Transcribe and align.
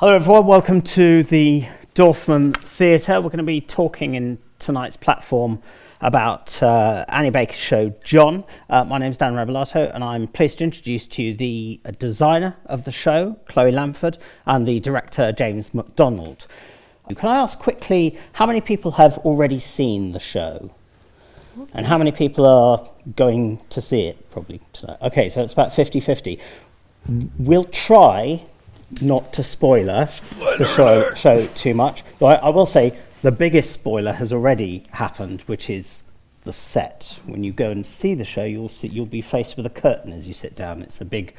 Hello, 0.00 0.14
everyone. 0.14 0.46
Welcome 0.46 0.80
to 0.80 1.22
the 1.24 1.66
Dorfman 1.94 2.56
Theatre. 2.56 3.20
We're 3.20 3.28
going 3.28 3.36
to 3.36 3.42
be 3.42 3.60
talking 3.60 4.14
in 4.14 4.38
tonight's 4.58 4.96
platform 4.96 5.60
about 6.00 6.62
uh, 6.62 7.04
Annie 7.08 7.28
Baker's 7.28 7.58
show, 7.58 7.90
John. 8.02 8.44
Uh, 8.70 8.82
my 8.84 8.96
name 8.96 9.10
is 9.10 9.18
Dan 9.18 9.34
Rebellato, 9.34 9.94
and 9.94 10.02
I'm 10.02 10.26
pleased 10.26 10.56
to 10.56 10.64
introduce 10.64 11.06
to 11.08 11.22
you 11.22 11.34
the 11.34 11.82
uh, 11.84 11.90
designer 11.90 12.56
of 12.64 12.86
the 12.86 12.90
show, 12.90 13.36
Chloe 13.46 13.72
Lamford, 13.72 14.16
and 14.46 14.66
the 14.66 14.80
director, 14.80 15.32
James 15.32 15.74
Macdonald. 15.74 16.46
Can 17.14 17.28
I 17.28 17.36
ask 17.36 17.58
quickly 17.58 18.16
how 18.32 18.46
many 18.46 18.62
people 18.62 18.92
have 18.92 19.18
already 19.18 19.58
seen 19.58 20.12
the 20.12 20.18
show? 20.18 20.70
And 21.74 21.84
how 21.84 21.98
many 21.98 22.12
people 22.12 22.46
are 22.46 22.88
going 23.16 23.60
to 23.68 23.82
see 23.82 24.06
it 24.06 24.30
probably 24.30 24.62
tonight? 24.72 24.96
Okay, 25.02 25.28
so 25.28 25.42
it's 25.42 25.52
about 25.52 25.74
50 25.74 26.00
50. 26.00 26.38
We'll 27.38 27.64
try 27.64 28.46
not 29.00 29.32
to 29.34 29.42
spoiler 29.42 30.06
the 30.58 30.66
show, 30.66 31.14
show 31.14 31.46
too 31.48 31.74
much. 31.74 32.02
Though 32.18 32.26
I, 32.26 32.34
I 32.36 32.48
will 32.48 32.66
say 32.66 32.98
the 33.22 33.32
biggest 33.32 33.72
spoiler 33.72 34.12
has 34.12 34.32
already 34.32 34.86
happened, 34.92 35.42
which 35.42 35.70
is 35.70 36.04
the 36.44 36.52
set. 36.52 37.20
When 37.26 37.44
you 37.44 37.52
go 37.52 37.70
and 37.70 37.84
see 37.84 38.14
the 38.14 38.24
show, 38.24 38.44
you'll 38.44 38.68
see 38.68 38.88
you'll 38.88 39.06
be 39.06 39.20
faced 39.20 39.56
with 39.56 39.66
a 39.66 39.70
curtain 39.70 40.12
as 40.12 40.26
you 40.26 40.34
sit 40.34 40.56
down. 40.56 40.82
It's 40.82 41.00
a 41.00 41.04
big 41.04 41.34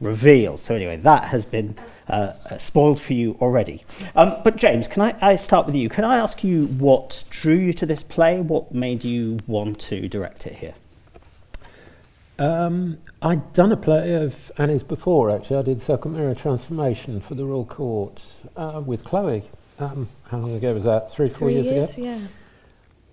reveal. 0.00 0.56
So 0.56 0.74
anyway, 0.74 0.96
that 0.96 1.24
has 1.26 1.44
been 1.44 1.76
uh, 2.08 2.32
uh, 2.50 2.56
spoiled 2.56 3.00
for 3.00 3.12
you 3.12 3.36
already. 3.40 3.84
Um, 4.14 4.36
but 4.44 4.56
James, 4.56 4.88
can 4.88 5.02
I, 5.02 5.16
I 5.20 5.34
start 5.36 5.66
with 5.66 5.74
you? 5.74 5.88
Can 5.88 6.04
I 6.04 6.16
ask 6.16 6.42
you 6.42 6.66
what 6.66 7.24
drew 7.28 7.54
you 7.54 7.72
to 7.74 7.86
this 7.86 8.02
play? 8.02 8.40
What 8.40 8.72
made 8.74 9.04
you 9.04 9.38
want 9.46 9.78
to 9.82 10.08
direct 10.08 10.46
it 10.46 10.56
here? 10.56 10.74
Um, 12.38 12.98
I'd 13.22 13.52
done 13.54 13.72
a 13.72 13.76
play 13.76 14.14
of 14.14 14.52
Annie's 14.58 14.82
before, 14.82 15.30
actually. 15.30 15.56
I 15.56 15.62
did 15.62 15.80
Circle 15.80 16.10
Mirror 16.10 16.34
Transformation 16.34 17.20
for 17.20 17.34
the 17.34 17.44
Royal 17.46 17.64
Court 17.64 18.22
uh, 18.56 18.82
with 18.84 19.04
Chloe. 19.04 19.44
Um, 19.78 20.08
how 20.30 20.38
long 20.38 20.54
ago 20.54 20.74
was 20.74 20.84
that? 20.84 21.12
Three, 21.12 21.28
four 21.28 21.48
Three 21.48 21.54
years, 21.54 21.66
years, 21.70 21.96
ago? 21.96 22.06
yeah. 22.06 22.18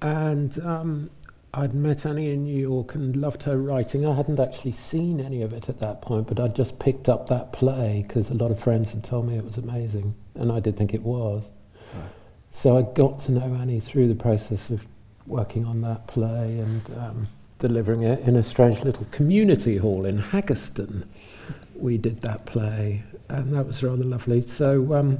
And 0.01 0.59
um, 0.65 1.09
I'd 1.53 1.73
met 1.73 2.05
Annie 2.05 2.31
in 2.31 2.43
New 2.43 2.59
York 2.59 2.95
and 2.95 3.15
loved 3.15 3.43
her 3.43 3.57
writing. 3.57 4.05
I 4.05 4.13
hadn't 4.13 4.39
actually 4.39 4.71
seen 4.71 5.21
any 5.21 5.41
of 5.41 5.53
it 5.53 5.69
at 5.69 5.79
that 5.79 6.01
point, 6.01 6.27
but 6.27 6.39
I'd 6.39 6.55
just 6.55 6.79
picked 6.79 7.07
up 7.07 7.27
that 7.29 7.53
play 7.53 8.03
because 8.05 8.29
a 8.29 8.33
lot 8.33 8.51
of 8.51 8.59
friends 8.59 8.91
had 8.91 9.03
told 9.03 9.27
me 9.27 9.37
it 9.37 9.45
was 9.45 9.57
amazing, 9.57 10.15
and 10.35 10.51
I 10.51 10.59
did 10.59 10.75
think 10.75 10.93
it 10.93 11.01
was. 11.03 11.51
So 12.51 12.77
I 12.77 12.81
got 12.81 13.19
to 13.21 13.31
know 13.31 13.55
Annie 13.55 13.79
through 13.79 14.07
the 14.09 14.15
process 14.15 14.69
of 14.69 14.85
working 15.25 15.65
on 15.65 15.81
that 15.81 16.07
play 16.07 16.59
and 16.59 16.81
um, 16.97 17.27
delivering 17.63 18.03
it 18.03 18.19
in 18.27 18.35
a 18.35 18.43
strange 18.43 18.83
little 18.83 19.05
community 19.05 19.77
hall 19.77 20.03
in 20.05 20.21
Haggerston. 20.21 21.05
We 21.73 21.97
did 21.97 22.19
that 22.19 22.45
play, 22.45 23.03
and 23.29 23.53
that 23.53 23.65
was 23.65 23.81
rather 23.81 24.03
lovely. 24.03 24.41
So 24.41 24.93
um, 24.93 25.19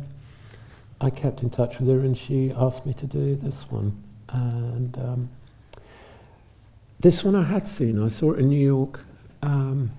I 1.00 1.10
kept 1.10 1.42
in 1.42 1.50
touch 1.50 1.80
with 1.80 1.88
her, 1.88 2.00
and 2.06 2.18
she 2.18 2.52
asked 2.52 2.86
me 2.86 2.94
to 2.96 3.08
do 3.08 3.38
this 3.38 3.64
one. 3.72 4.04
And 4.28 4.98
um, 4.98 5.30
this 7.00 7.24
one 7.24 7.34
I 7.34 7.44
had 7.44 7.66
seen. 7.66 8.04
I 8.04 8.10
saw 8.10 8.34
it 8.34 8.40
in 8.40 8.50
New 8.50 8.66
York 8.66 9.00
um, 9.42 9.92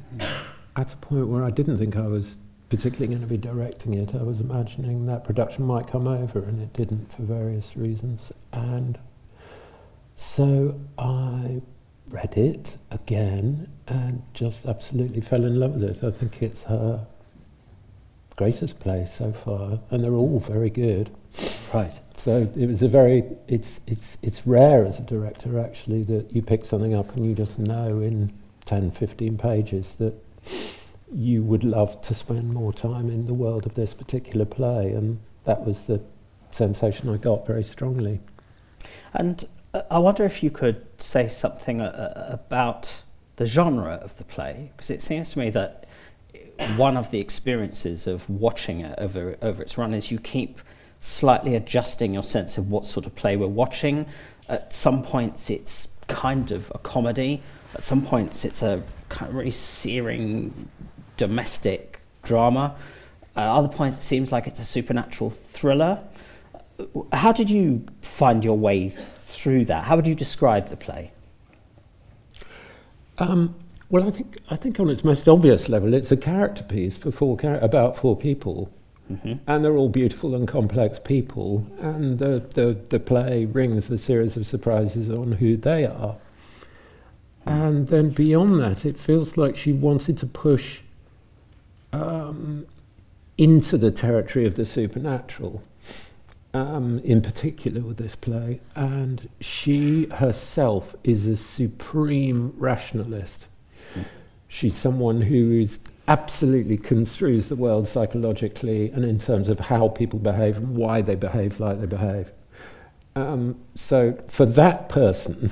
at 0.77 0.93
a 0.93 0.97
point 0.99 1.29
where 1.29 1.45
I 1.45 1.51
didn't 1.51 1.77
think 1.77 1.97
I 1.97 2.07
was 2.07 2.37
particularly 2.69 3.07
going 3.07 3.23
to 3.23 3.27
be 3.27 3.39
directing 3.39 3.95
it. 3.95 4.15
I 4.15 4.23
was 4.23 4.41
imagining 4.41 5.07
that 5.07 5.25
production 5.25 5.65
might 5.65 5.87
come 5.87 6.07
over, 6.07 6.41
and 6.41 6.61
it 6.61 6.75
didn't 6.75 7.11
for 7.11 7.23
various 7.23 7.75
reasons. 7.75 8.33
And 8.53 8.99
so 10.15 10.79
I 10.99 11.63
read 12.15 12.37
it 12.39 12.77
again 12.93 13.69
and 13.89 14.23
just 14.35 14.67
absolutely 14.67 15.21
fell 15.21 15.45
in 15.45 15.59
love 15.59 15.73
with 15.73 15.85
it. 15.85 16.05
I 16.05 16.13
think 16.13 16.43
it's 16.43 16.63
her 16.63 17.07
greatest 18.37 18.79
play 18.79 19.05
so 19.05 19.33
far, 19.33 19.81
and 19.91 20.03
they're 20.03 20.15
all 20.15 20.39
very 20.39 20.71
good. 20.71 21.11
Right. 21.73 22.01
So 22.17 22.49
it 22.57 22.67
was 22.67 22.83
a 22.83 22.89
very 22.89 23.25
it's 23.49 23.81
it's 23.87 24.17
it's 24.23 24.47
rare 24.47 24.87
as 24.87 25.01
a 25.01 25.03
director 25.03 25.59
actually 25.59 26.05
that 26.05 26.33
you 26.33 26.41
pick 26.41 26.65
something 26.65 26.95
up 26.95 27.15
and 27.17 27.27
you 27.27 27.35
just 27.35 27.59
know 27.59 28.01
in 28.01 28.33
10 28.65 28.93
15 28.93 29.37
pages 29.37 29.97
that 29.97 30.15
you 31.13 31.43
would 31.43 31.65
love 31.65 32.01
to 32.03 32.15
spend 32.15 32.55
more 32.55 32.73
time 32.73 33.11
in 33.11 33.27
the 33.27 33.35
world 33.35 33.67
of 33.67 33.75
this 33.75 33.93
particular 33.93 34.45
play 34.45 34.93
and 34.93 35.21
that 35.45 35.67
was 35.67 35.87
the 35.87 36.01
sensation 36.51 37.13
I 37.13 37.17
got 37.17 37.47
very 37.47 37.65
strongly. 37.65 38.21
And 39.13 39.45
I 39.91 39.99
wonder 39.99 40.25
if 40.25 40.43
you 40.43 40.51
could 40.51 40.87
say 40.99 41.27
something 41.27 41.81
uh, 41.81 41.85
uh, 41.87 42.33
about 42.33 43.03
the 43.37 43.47
genre 43.47 43.95
of 43.95 44.17
the 44.19 44.25
play, 44.25 44.71
because 44.77 44.91
it 44.91 45.03
seems 45.03 45.33
to 45.33 45.39
me 45.41 45.51
that 45.51 45.87
one 46.77 46.97
of 46.97 47.11
the 47.11 47.19
experiences 47.19 48.07
of 48.07 48.29
watching 48.31 48.81
it 48.81 48.95
over, 48.99 49.37
over 49.43 49.63
its 49.63 49.77
run 49.77 49.93
is 49.93 50.13
you 50.13 50.21
keep 50.21 50.61
slightly 51.01 51.57
adjusting 51.57 52.15
your 52.15 52.23
sense 52.23 52.57
of 52.57 52.71
what 52.71 52.85
sort 52.87 53.07
of 53.07 53.15
play 53.15 53.37
we're 53.37 53.47
watching. 53.49 54.07
At 54.49 54.73
some 54.73 55.03
points, 55.03 55.51
it's 55.51 55.89
kind 56.07 56.53
of 56.53 56.71
a 56.75 56.79
comedy. 56.79 57.43
At 57.75 57.83
some 57.83 58.03
points, 58.03 58.45
it's 58.45 58.63
a 58.63 58.83
kind 59.09 59.29
of 59.29 59.35
really 59.35 59.51
searing 59.51 60.69
domestic 61.17 62.01
drama. 62.23 62.77
At 63.35 63.49
other 63.49 63.69
points, 63.69 63.99
it 63.99 64.03
seems 64.03 64.31
like 64.31 64.47
it's 64.47 64.61
a 64.61 64.65
supernatural 64.65 65.31
thriller. 65.31 65.99
How 67.13 67.33
did 67.33 67.51
you 67.51 67.87
find 68.03 68.45
your 68.45 68.57
way 68.57 68.95
through 69.35 69.65
that? 69.67 69.85
How 69.85 69.97
would 69.97 70.07
you 70.07 70.15
describe 70.15 70.69
the 70.69 70.77
play? 70.77 71.13
Um, 73.19 73.55
well, 73.91 74.07
I 74.09 74.11
think 74.11 74.39
I 74.51 74.57
think 74.57 74.81
on 74.81 74.89
its 74.91 75.05
most 75.05 75.29
obvious 75.29 75.69
level, 75.69 75.95
it's 75.95 76.11
a 76.11 76.17
character 76.17 76.65
piece 76.65 76.97
for 76.97 77.11
four 77.11 77.39
char- 77.39 77.59
about 77.59 77.97
four 77.97 78.17
people, 78.17 78.71
Mm-hmm. 79.13 79.35
and 79.47 79.63
they're 79.63 79.77
all 79.77 79.91
beautiful 79.91 80.35
and 80.35 80.49
complex 80.49 80.99
people. 80.99 81.67
And 81.79 82.19
the, 82.19 82.43
the 82.55 82.73
the 82.89 82.99
play 82.99 83.45
rings 83.45 83.91
a 83.91 83.99
series 83.99 84.37
of 84.39 84.47
surprises 84.47 85.11
on 85.11 85.33
who 85.33 85.57
they 85.57 85.85
are. 85.85 86.17
And 87.45 87.89
then 87.89 88.09
beyond 88.09 88.59
that, 88.61 88.87
it 88.87 88.99
feels 88.99 89.37
like 89.37 89.55
she 89.57 89.73
wanted 89.73 90.17
to 90.19 90.27
push 90.27 90.81
um, 91.93 92.67
into 93.37 93.77
the 93.77 93.91
territory 93.91 94.47
of 94.47 94.55
the 94.55 94.65
supernatural, 94.65 95.63
um, 96.55 97.01
in 97.01 97.21
particular 97.21 97.83
with 97.83 97.99
this 97.99 98.15
play. 98.17 98.61
And 98.75 99.29
she 99.41 100.07
herself 100.07 100.95
is 101.05 101.27
a 101.27 101.37
supreme 101.37 102.55
rationalist. 102.57 103.49
She's 104.49 104.77
someone 104.77 105.23
who 105.23 105.61
is 105.61 105.81
absolutely 106.07 106.77
construes 106.77 107.49
the 107.49 107.57
world 107.57 107.89
psychologically 107.89 108.91
and 108.91 109.05
in 109.05 109.19
terms 109.19 109.49
of 109.49 109.59
how 109.59 109.89
people 109.89 110.19
behave 110.21 110.57
and 110.59 110.77
why 110.77 111.03
they 111.03 111.17
behave 111.17 111.59
like 111.59 111.81
they 111.81 111.87
behave. 111.87 112.31
Um, 113.17 113.57
so 113.75 114.17
for 114.29 114.47
that 114.47 114.89
person, 114.89 115.51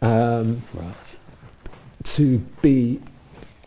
um, 0.00 0.62
Right. 0.74 0.94
to 2.04 2.38
be 2.62 3.00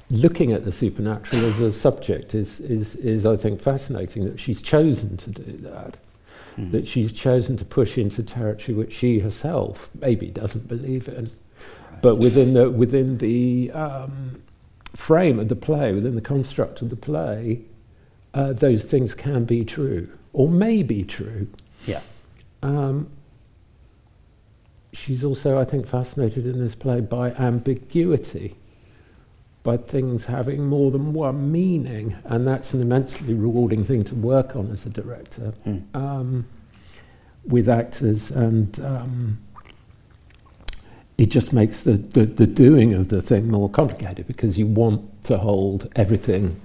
looking 0.09 0.52
at 0.53 0.66
the 0.66 0.72
supernatural 0.72 1.46
as 1.46 1.59
a 1.59 1.72
subject 1.72 2.34
is, 2.35 2.59
is, 2.59 2.96
is 2.97 3.25
I 3.25 3.35
think, 3.38 3.59
fascinating 3.59 4.24
that 4.25 4.40
she's 4.40 4.62
chosen 4.62 5.18
to 5.18 5.30
do 5.30 5.58
that. 5.64 5.97
Mm. 6.57 6.71
That 6.71 6.88
she's 6.88 7.11
chosen 7.11 7.57
to 7.57 7.66
push 7.66 7.97
into 7.97 8.23
territory 8.23 8.77
which 8.77 8.93
she 8.93 9.19
herself 9.19 9.89
maybe 9.93 10.27
doesn't 10.27 10.67
believe 10.67 11.07
in. 11.07 11.29
But 12.01 12.16
within 12.16 12.53
the, 12.53 12.69
within 12.69 13.17
the 13.17 13.71
um, 13.71 14.41
frame 14.93 15.39
of 15.39 15.49
the 15.49 15.55
play, 15.55 15.91
within 15.91 16.16
the 16.16 16.21
construct 16.21 16.81
of 16.81 16.89
the 16.89 16.95
play, 16.95 17.61
uh, 18.33 18.53
those 18.53 18.83
things 18.83 19.16
can 19.16 19.45
be 19.45 19.66
true, 19.66 20.09
or 20.33 20.47
may 20.49 20.83
be 20.83 21.03
true. 21.03 21.47
Yeah. 21.85 22.01
Um, 22.61 23.09
she's 24.93 25.23
also, 25.23 25.57
I 25.57 25.66
think, 25.66 25.87
fascinated 25.87 26.45
in 26.45 26.59
this 26.59 26.75
play 26.75 27.01
by 27.01 27.31
ambiguity, 27.31 28.55
by 29.66 29.76
things 29.76 30.26
having 30.26 30.66
more 30.68 30.92
than 30.92 31.12
one 31.12 31.52
meaning, 31.52 32.16
and 32.24 32.48
that's 32.48 32.74
an 32.74 32.81
immensely 32.81 33.34
rewarding 33.34 33.84
thing 33.84 34.03
to 34.06 34.16
work 34.16 34.56
on 34.56 34.72
as 34.72 34.86
a 34.86 34.90
director 34.90 35.53
Mm. 35.66 35.82
um, 35.94 36.46
with 37.46 37.67
actors, 37.67 38.32
and 38.32 38.79
um, 38.79 39.40
it 41.17 41.28
just 41.28 41.52
makes 41.52 41.84
the, 41.84 41.94
the, 41.94 42.26
the 42.26 42.47
doing 42.47 42.94
of 42.94 43.09
the 43.09 43.22
thing 43.22 43.50
more 43.50 43.70
complicated 43.70 44.28
because 44.28 44.58
you 44.59 44.67
want 44.67 45.02
to 45.23 45.38
hold 45.38 45.91
everything 45.96 46.61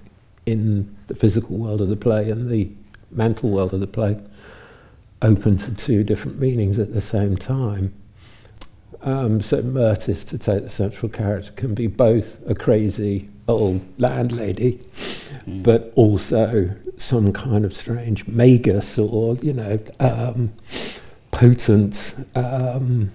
in 0.47 0.95
the 1.07 1.15
physical 1.15 1.57
world 1.57 1.81
of 1.81 1.89
the 1.89 1.97
play 1.97 2.31
and 2.31 2.51
the 2.51 2.71
mental 3.11 3.51
world 3.51 3.73
of 3.75 3.81
the 3.81 3.87
play 3.87 4.19
open 5.23 5.57
to 5.57 5.75
two 5.75 6.03
different 6.05 6.39
meanings 6.39 6.79
at 6.79 6.93
the 6.93 7.01
same 7.01 7.37
time. 7.37 7.93
Um, 9.03 9.41
so 9.41 9.63
Mertis, 9.63 10.27
to 10.29 10.39
take 10.39 10.65
the 10.65 10.71
central 10.71 11.11
character, 11.11 11.53
can 11.53 11.75
be 11.75 11.87
both 11.87 12.41
a 12.47 12.55
crazy 12.55 13.29
old 13.49 13.81
landlady, 13.99 14.79
Mm. 15.47 15.63
but 15.63 15.93
also 15.97 16.71
some 16.99 17.33
kind 17.33 17.65
of 17.65 17.73
strange 17.73 18.27
magus 18.27 18.99
or, 18.99 19.37
you 19.37 19.53
know, 19.55 19.79
um, 20.01 20.53
potent, 21.31 22.15
um, 22.35 23.11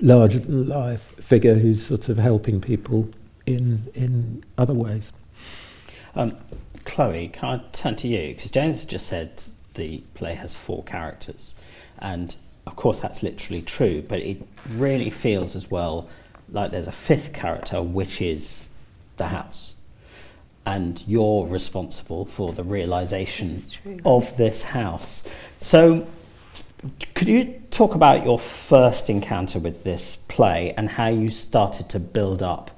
larger 0.00 0.38
than 0.38 0.66
life 0.68 1.12
figure 1.20 1.58
who's 1.58 1.84
sort 1.84 2.08
of 2.08 2.16
helping 2.18 2.60
people 2.60 3.08
in, 3.46 3.88
in 3.94 4.42
other 4.56 4.72
ways. 4.74 5.12
Um, 6.14 6.32
Chloe, 6.86 7.28
can 7.28 7.44
I 7.60 7.62
turn 7.72 7.96
to 7.96 8.08
you? 8.08 8.34
Because 8.34 8.50
James 8.50 8.84
just 8.84 9.06
said 9.06 9.42
the 9.74 9.98
play 10.14 10.34
has 10.34 10.54
four 10.54 10.82
characters, 10.84 11.54
and 11.98 12.34
of 12.66 12.76
course 12.76 13.00
that's 13.00 13.22
literally 13.22 13.62
true, 13.62 14.02
but 14.02 14.20
it 14.20 14.42
really 14.70 15.10
feels 15.10 15.56
as 15.56 15.70
well 15.70 16.08
like 16.52 16.70
there's 16.70 16.86
a 16.88 16.92
fifth 16.92 17.32
character, 17.32 17.82
which 17.82 18.20
is 18.20 18.70
the 19.16 19.28
house. 19.28 19.74
And 20.66 21.02
you're 21.06 21.46
responsible 21.46 22.26
for 22.26 22.52
the 22.52 22.64
realization 22.64 23.60
of 24.04 24.36
this 24.36 24.62
house. 24.62 25.26
So, 25.58 26.06
could 27.14 27.28
you 27.28 27.62
talk 27.70 27.94
about 27.94 28.24
your 28.24 28.38
first 28.38 29.10
encounter 29.10 29.58
with 29.58 29.84
this 29.84 30.16
play 30.28 30.74
and 30.76 30.88
how 30.88 31.08
you 31.08 31.28
started 31.28 31.88
to 31.90 31.98
build 31.98 32.42
up 32.42 32.70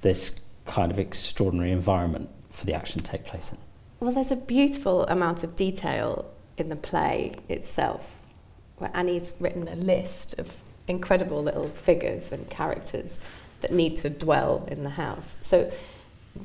this 0.00 0.40
kind 0.66 0.92
of 0.92 0.98
extraordinary 0.98 1.72
environment 1.72 2.28
for 2.50 2.66
the 2.66 2.74
action 2.74 3.00
to 3.00 3.04
take 3.04 3.24
place 3.24 3.52
in? 3.52 3.58
Well, 4.00 4.12
there's 4.12 4.30
a 4.30 4.36
beautiful 4.36 5.04
amount 5.06 5.42
of 5.42 5.56
detail 5.56 6.30
in 6.56 6.68
the 6.68 6.76
play 6.76 7.32
itself, 7.48 8.17
where 8.78 8.90
Annie's 8.94 9.34
written 9.38 9.68
a 9.68 9.76
list 9.76 10.34
of 10.38 10.56
incredible 10.86 11.42
little 11.42 11.68
figures 11.68 12.32
and 12.32 12.48
characters 12.48 13.20
that 13.60 13.72
need 13.72 13.96
to 13.96 14.10
dwell 14.10 14.66
in 14.70 14.84
the 14.84 14.90
house. 14.90 15.36
So 15.40 15.70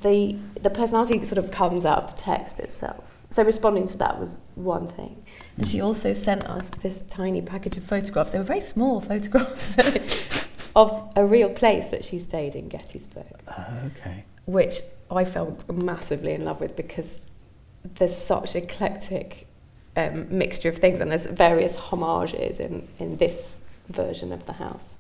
the 0.02 0.36
the 0.60 0.70
personality 0.70 1.24
sort 1.24 1.38
of 1.38 1.52
comes 1.52 1.86
out 1.86 2.04
of 2.04 2.16
the 2.16 2.22
text 2.22 2.60
itself. 2.60 3.20
So 3.30 3.44
responding 3.44 3.88
to 3.88 3.98
that 3.98 4.20
was 4.20 4.38
one 4.56 4.88
thing. 4.88 5.24
And 5.58 5.68
she 5.68 5.82
also 5.82 6.14
sent 6.14 6.44
us 6.46 6.70
this 6.70 7.02
tiny 7.10 7.42
package 7.42 7.78
of 7.78 7.84
photographs. 7.84 8.32
They 8.32 8.38
were 8.38 8.44
very 8.44 8.62
small 8.62 9.02
photographs 9.02 9.76
of 10.76 11.12
a 11.16 11.26
real 11.26 11.50
place 11.50 11.90
that 11.90 12.06
she 12.06 12.20
stayed 12.20 12.54
in 12.56 12.70
Gettysburg. 12.70 13.40
Uh, 13.48 13.88
okay. 13.88 14.26
Which 14.46 14.82
I 15.10 15.26
fell 15.26 15.58
massively 15.72 16.34
in 16.34 16.46
love 16.46 16.60
with 16.60 16.76
because 16.76 17.20
there's 17.84 18.16
such 18.16 18.56
eclectic 18.56 19.48
um, 19.96 20.36
mixture 20.36 20.70
of 20.70 20.78
things 20.78 21.00
and 21.00 21.12
there's 21.12 21.26
various 21.26 21.76
homages 21.76 22.60
in, 22.60 22.88
in 23.00 23.18
this 23.18 23.60
version 23.90 24.32
of 24.32 24.46
the 24.46 24.54
house. 24.54 24.96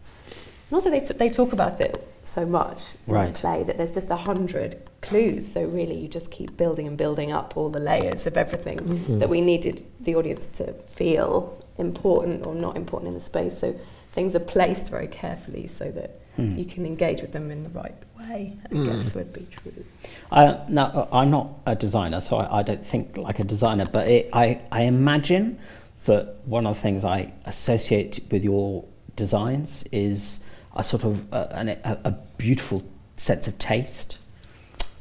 And 0.69 0.75
also, 0.75 0.90
they, 0.90 1.01
t- 1.01 1.13
they 1.13 1.30
talk 1.30 1.54
about 1.54 1.80
it 1.81 2.07
so 2.24 2.45
much 2.45 2.81
in 3.06 3.13
the 3.13 3.40
play 3.40 3.63
that 3.63 3.78
there's 3.78 3.92
just 3.92 4.10
a 4.10 4.16
hundred 4.16 4.81
clues. 5.01 5.51
So, 5.51 5.63
really, 5.63 6.00
you 6.00 6.07
just 6.07 6.31
keep 6.31 6.57
building 6.57 6.88
and 6.88 6.98
building 6.98 7.31
up 7.31 7.57
all 7.57 7.69
the 7.69 7.80
layers 7.80 8.25
of 8.25 8.38
everything 8.38 8.80
mm-hmm. 8.80 9.19
that 9.19 9.30
we 9.30 9.42
needed 9.42 9.86
the 10.00 10.16
audience 10.16 10.48
to 10.48 10.74
feel 10.88 11.57
important 11.78 12.48
or 12.48 12.56
not 12.56 12.75
important 12.78 13.10
in 13.10 13.13
the 13.13 13.19
space. 13.19 13.60
So, 13.60 13.80
things 14.13 14.36
are 14.36 14.39
placed 14.39 14.89
very 14.89 15.07
carefully 15.07 15.68
so 15.68 15.92
that 15.92 16.19
hmm. 16.36 16.57
you 16.57 16.66
can 16.66 16.86
engage 16.86 17.22
with 17.22 17.34
them 17.34 17.51
in 17.51 17.63
the 17.63 17.69
right 17.69 17.96
way, 18.30 18.58
I 18.66 18.74
mm. 18.74 18.86
guess 18.86 19.14
would 19.14 19.34
be 19.34 19.48
true. 19.52 19.86
Uh, 20.31 20.66
now, 20.70 21.08
I'm 21.12 21.30
not 21.30 21.50
a 21.66 21.75
designer, 21.75 22.20
so 22.20 22.38
I, 22.38 22.60
I 22.60 22.64
don't 22.64 22.86
think 22.86 23.18
like 23.18 23.40
a 23.40 23.44
designer, 23.44 23.86
but 23.86 24.08
it, 24.08 24.30
I, 24.34 24.62
I 24.72 24.84
imagine 24.84 25.60
that 26.06 26.36
one 26.46 26.66
of 26.66 26.75
the 26.75 26.81
things 26.81 27.06
I 27.06 27.31
associate 27.46 28.20
with 28.31 28.44
your 28.44 28.86
designs 29.16 29.84
is 29.92 30.40
a 30.75 30.84
sort 30.84 31.04
of 31.04 31.31
uh, 31.34 31.48
an, 31.52 31.70
a, 31.70 32.00
a 32.04 32.12
beautiful 32.38 32.84
sense 33.16 33.48
of 33.48 33.58
taste. 33.60 34.18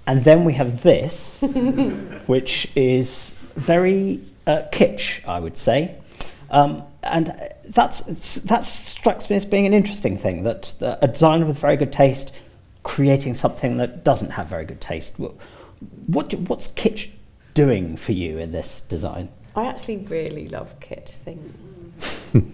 And 0.06 0.24
then 0.24 0.44
we 0.44 0.54
have 0.54 0.82
this, 0.82 1.40
which 2.26 2.68
is 2.76 3.36
very 3.54 4.20
uh, 4.46 4.62
kitsch, 4.72 5.26
I 5.26 5.38
would 5.40 5.56
say. 5.56 5.96
Um, 6.50 6.82
and 7.02 7.52
that's, 7.64 8.40
that 8.42 8.64
strikes 8.64 9.30
me 9.30 9.36
as 9.36 9.44
being 9.44 9.66
an 9.66 9.72
interesting 9.72 10.18
thing 10.18 10.42
that 10.44 10.74
a 11.00 11.08
designer 11.08 11.46
with 11.46 11.58
very 11.58 11.76
good 11.76 11.92
taste 11.92 12.32
creating 12.82 13.34
something 13.34 13.76
that 13.76 14.04
doesn't 14.04 14.30
have 14.30 14.48
very 14.48 14.64
good 14.64 14.80
taste. 14.80 15.16
What, 15.18 16.30
do, 16.30 16.36
what's 16.38 16.68
kitsch 16.68 17.10
doing 17.54 17.96
for 17.96 18.12
you 18.12 18.38
in 18.38 18.52
this 18.52 18.80
design? 18.80 19.28
I 19.54 19.66
actually 19.66 19.98
really 19.98 20.48
love 20.48 20.78
kitsch 20.80 21.16
things 21.16 21.54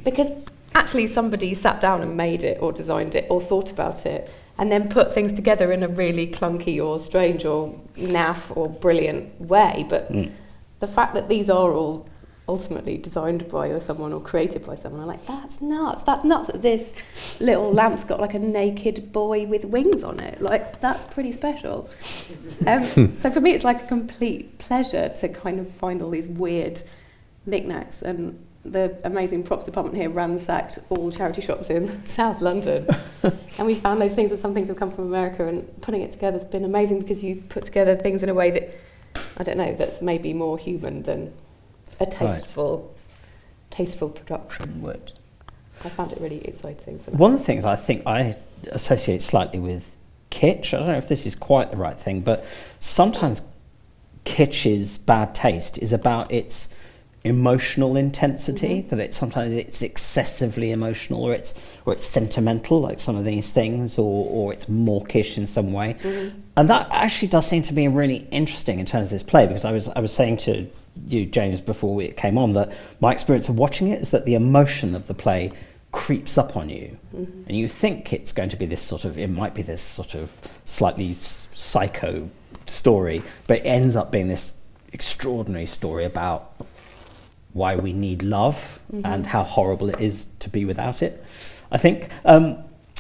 because 0.05 0.31
actually 0.75 1.07
somebody 1.07 1.55
sat 1.55 1.81
down 1.81 2.03
and 2.03 2.17
made 2.17 2.43
it 2.43 2.59
or 2.61 2.73
designed 2.73 3.15
it 3.15 3.27
or 3.31 3.41
thought 3.41 3.71
about 3.71 4.05
it 4.05 4.31
and 4.59 4.73
then 4.73 4.89
put 4.89 5.15
things 5.15 5.33
together 5.33 5.71
in 5.73 5.83
a 5.83 5.89
really 5.89 6.27
clunky 6.27 6.85
or 6.85 6.99
strange 6.99 7.45
or 7.45 7.75
naff 7.97 8.55
or 8.57 8.69
brilliant 8.69 9.41
way. 9.41 9.87
But 9.89 10.13
mm. 10.13 10.33
the 10.81 10.89
fact 10.89 11.15
that 11.15 11.29
these 11.29 11.49
are 11.49 11.73
all 11.73 12.09
ultimately 12.49 12.97
designed 12.97 13.49
by 13.49 13.69
or 13.69 13.81
someone 13.81 14.13
or 14.13 14.21
created 14.21 14.65
by 14.65 14.75
someone, 14.75 15.03
I'm 15.03 15.07
like, 15.07 15.25
that's 15.27 15.61
nuts. 15.61 16.03
That's 16.03 16.25
nuts 16.25 16.49
that 16.49 16.63
this 16.63 16.95
little 17.41 17.73
lamp's 17.73 18.05
got 18.05 18.21
like 18.21 18.35
a 18.35 18.39
naked 18.39 19.13
boy 19.13 19.47
with 19.47 19.65
wings 19.65 20.03
on 20.03 20.19
it. 20.21 20.41
Like, 20.41 20.81
that's 20.81 21.05
pretty 21.05 21.33
special. 21.33 21.89
Um, 22.67 23.17
so 23.19 23.31
for 23.31 23.41
me, 23.41 23.53
it's 23.53 23.65
like 23.65 23.85
a 23.85 23.87
complete 23.87 24.59
pleasure 24.59 25.11
to 25.21 25.29
kind 25.29 25.61
of 25.61 25.71
find 25.71 26.01
all 26.01 26.11
these 26.11 26.27
weird 26.29 26.83
knickknacks 27.47 28.03
and 28.03 28.45
the 28.65 28.99
amazing 29.05 29.43
props 29.43 29.65
department 29.65 29.97
here 29.97 30.11
ransacked 30.11 30.79
all 30.91 31.11
charity 31.11 31.41
shops 31.41 31.71
in 31.71 32.05
South 32.07 32.41
London. 32.41 32.87
and 33.23 33.67
we 33.67 33.75
found 33.75 34.01
those 34.01 34.15
things, 34.15 34.31
and 34.31 34.39
some 34.39 34.55
things 34.55 34.69
have 34.69 34.77
come 34.77 34.91
from 34.91 35.07
America, 35.07 35.47
and 35.47 35.81
putting 35.81 36.03
it 36.03 36.13
together 36.13 36.39
has 36.39 36.47
been 36.47 36.65
amazing 36.65 37.01
because 37.01 37.23
you 37.23 37.43
put 37.49 37.65
together 37.65 37.95
things 37.97 38.23
in 38.23 38.29
a 38.29 38.35
way 38.35 38.51
that, 38.51 38.75
I 39.37 39.45
don't 39.45 39.57
know, 39.57 39.75
that's 39.75 40.03
maybe 40.03 40.33
more 40.35 40.59
human 40.59 41.03
than 41.03 41.33
a 42.01 42.07
tasteful, 42.07 42.95
right. 42.95 43.71
tasteful 43.71 44.11
production 44.11 44.83
would. 44.83 45.13
I 45.85 45.89
found 45.89 46.13
it 46.13 46.21
really 46.21 46.45
exciting. 46.45 46.99
One 47.07 47.35
of 47.35 47.39
the 47.39 47.45
things 47.45 47.65
I 47.65 47.77
think 47.77 48.03
I 48.07 48.37
associate 48.71 49.23
slightly 49.23 49.59
with 49.59 49.95
kitsch, 50.31 50.75
I 50.75 50.79
don't 50.79 50.89
know 50.89 50.97
if 50.97 51.09
this 51.09 51.27
is 51.27 51.35
quite 51.35 51.71
the 51.71 51.77
right 51.77 51.99
thing, 51.99 52.21
but 52.21 52.45
sometimes 52.81 53.43
kitsch's 54.25 54.99
bad 54.99 55.35
taste 55.35 55.79
is 55.79 55.93
about 55.93 56.31
its 56.33 56.69
emotional 57.25 57.97
intensity 57.97 58.81
mm-hmm. 58.81 58.89
that 58.89 59.01
it 59.01 59.15
sometimes 59.15 59.55
it's 59.57 59.83
excessively 59.83 60.71
emotional 60.71 61.23
or 61.23 61.35
it's 61.35 61.55
or 61.85 61.93
it's 61.93 62.05
sentimental 62.05 62.81
like 62.81 63.01
some 63.01 63.17
of 63.17 63.25
these 63.25 63.51
things 63.51 63.99
or 63.99 64.27
or 64.31 64.53
it's 64.53 64.69
mawkish 64.69 65.37
in 65.37 65.47
some 65.47 65.73
way 65.73 65.97
mm-hmm. 66.01 66.39
and 66.57 66.69
that 66.69 66.87
actually 66.91 67.27
does 67.27 67.47
seem 67.47 67.63
to 67.63 67.73
be 67.73 67.89
really 67.89 68.27
interesting 68.31 68.79
in 68.79 68.87
terms 68.87 69.09
of 69.09 69.11
this 69.11 69.23
play 69.23 69.47
because 69.47 69.65
I 69.65 69.73
was 69.73 69.89
I 69.89 70.01
was 70.01 70.13
saying 70.13 70.37
to 70.39 70.69
you 71.07 71.27
James 71.27 71.61
before 71.61 72.01
it 72.03 72.17
came 72.17 72.39
on 72.39 72.53
that 72.55 72.73
my 73.01 73.13
experience 73.13 73.49
of 73.49 73.59
watching 73.59 73.89
it 73.89 74.01
is 74.01 74.11
that 74.11 74.25
the 74.25 74.35
emotion 74.35 74.95
of 74.95 75.07
the 75.07 75.15
play 75.15 75.51
creeps 75.93 76.37
up 76.37 76.57
on 76.57 76.69
you 76.69 76.99
mm-hmm. 77.15 77.43
and 77.47 77.57
you 77.57 77.67
think 77.67 78.13
it's 78.13 78.33
going 78.33 78.49
to 78.49 78.57
be 78.57 78.67
this 78.67 78.83
sort 78.83 79.05
of 79.05 79.19
it 79.19 79.29
might 79.29 79.55
be 79.55 79.63
this 79.63 79.81
sort 79.81 80.15
of 80.15 80.39
slightly 80.65 81.15
psycho 81.21 82.29
story 82.67 83.23
but 83.47 83.59
it 83.59 83.63
ends 83.63 83.97
up 83.97 84.11
being 84.11 84.29
this 84.29 84.55
extraordinary 84.93 85.67
story 85.67 86.05
about 86.05 86.55
why 87.53 87.77
we 87.77 87.93
need 87.93 88.23
love 88.23 88.79
mm-hmm. 88.93 89.05
and 89.05 89.27
how 89.27 89.43
horrible 89.43 89.89
it 89.89 90.01
is 90.01 90.27
to 90.39 90.49
be 90.49 90.65
without 90.65 91.03
it. 91.03 91.25
I 91.71 91.79
think. 91.79 92.09
Um, 92.25 92.59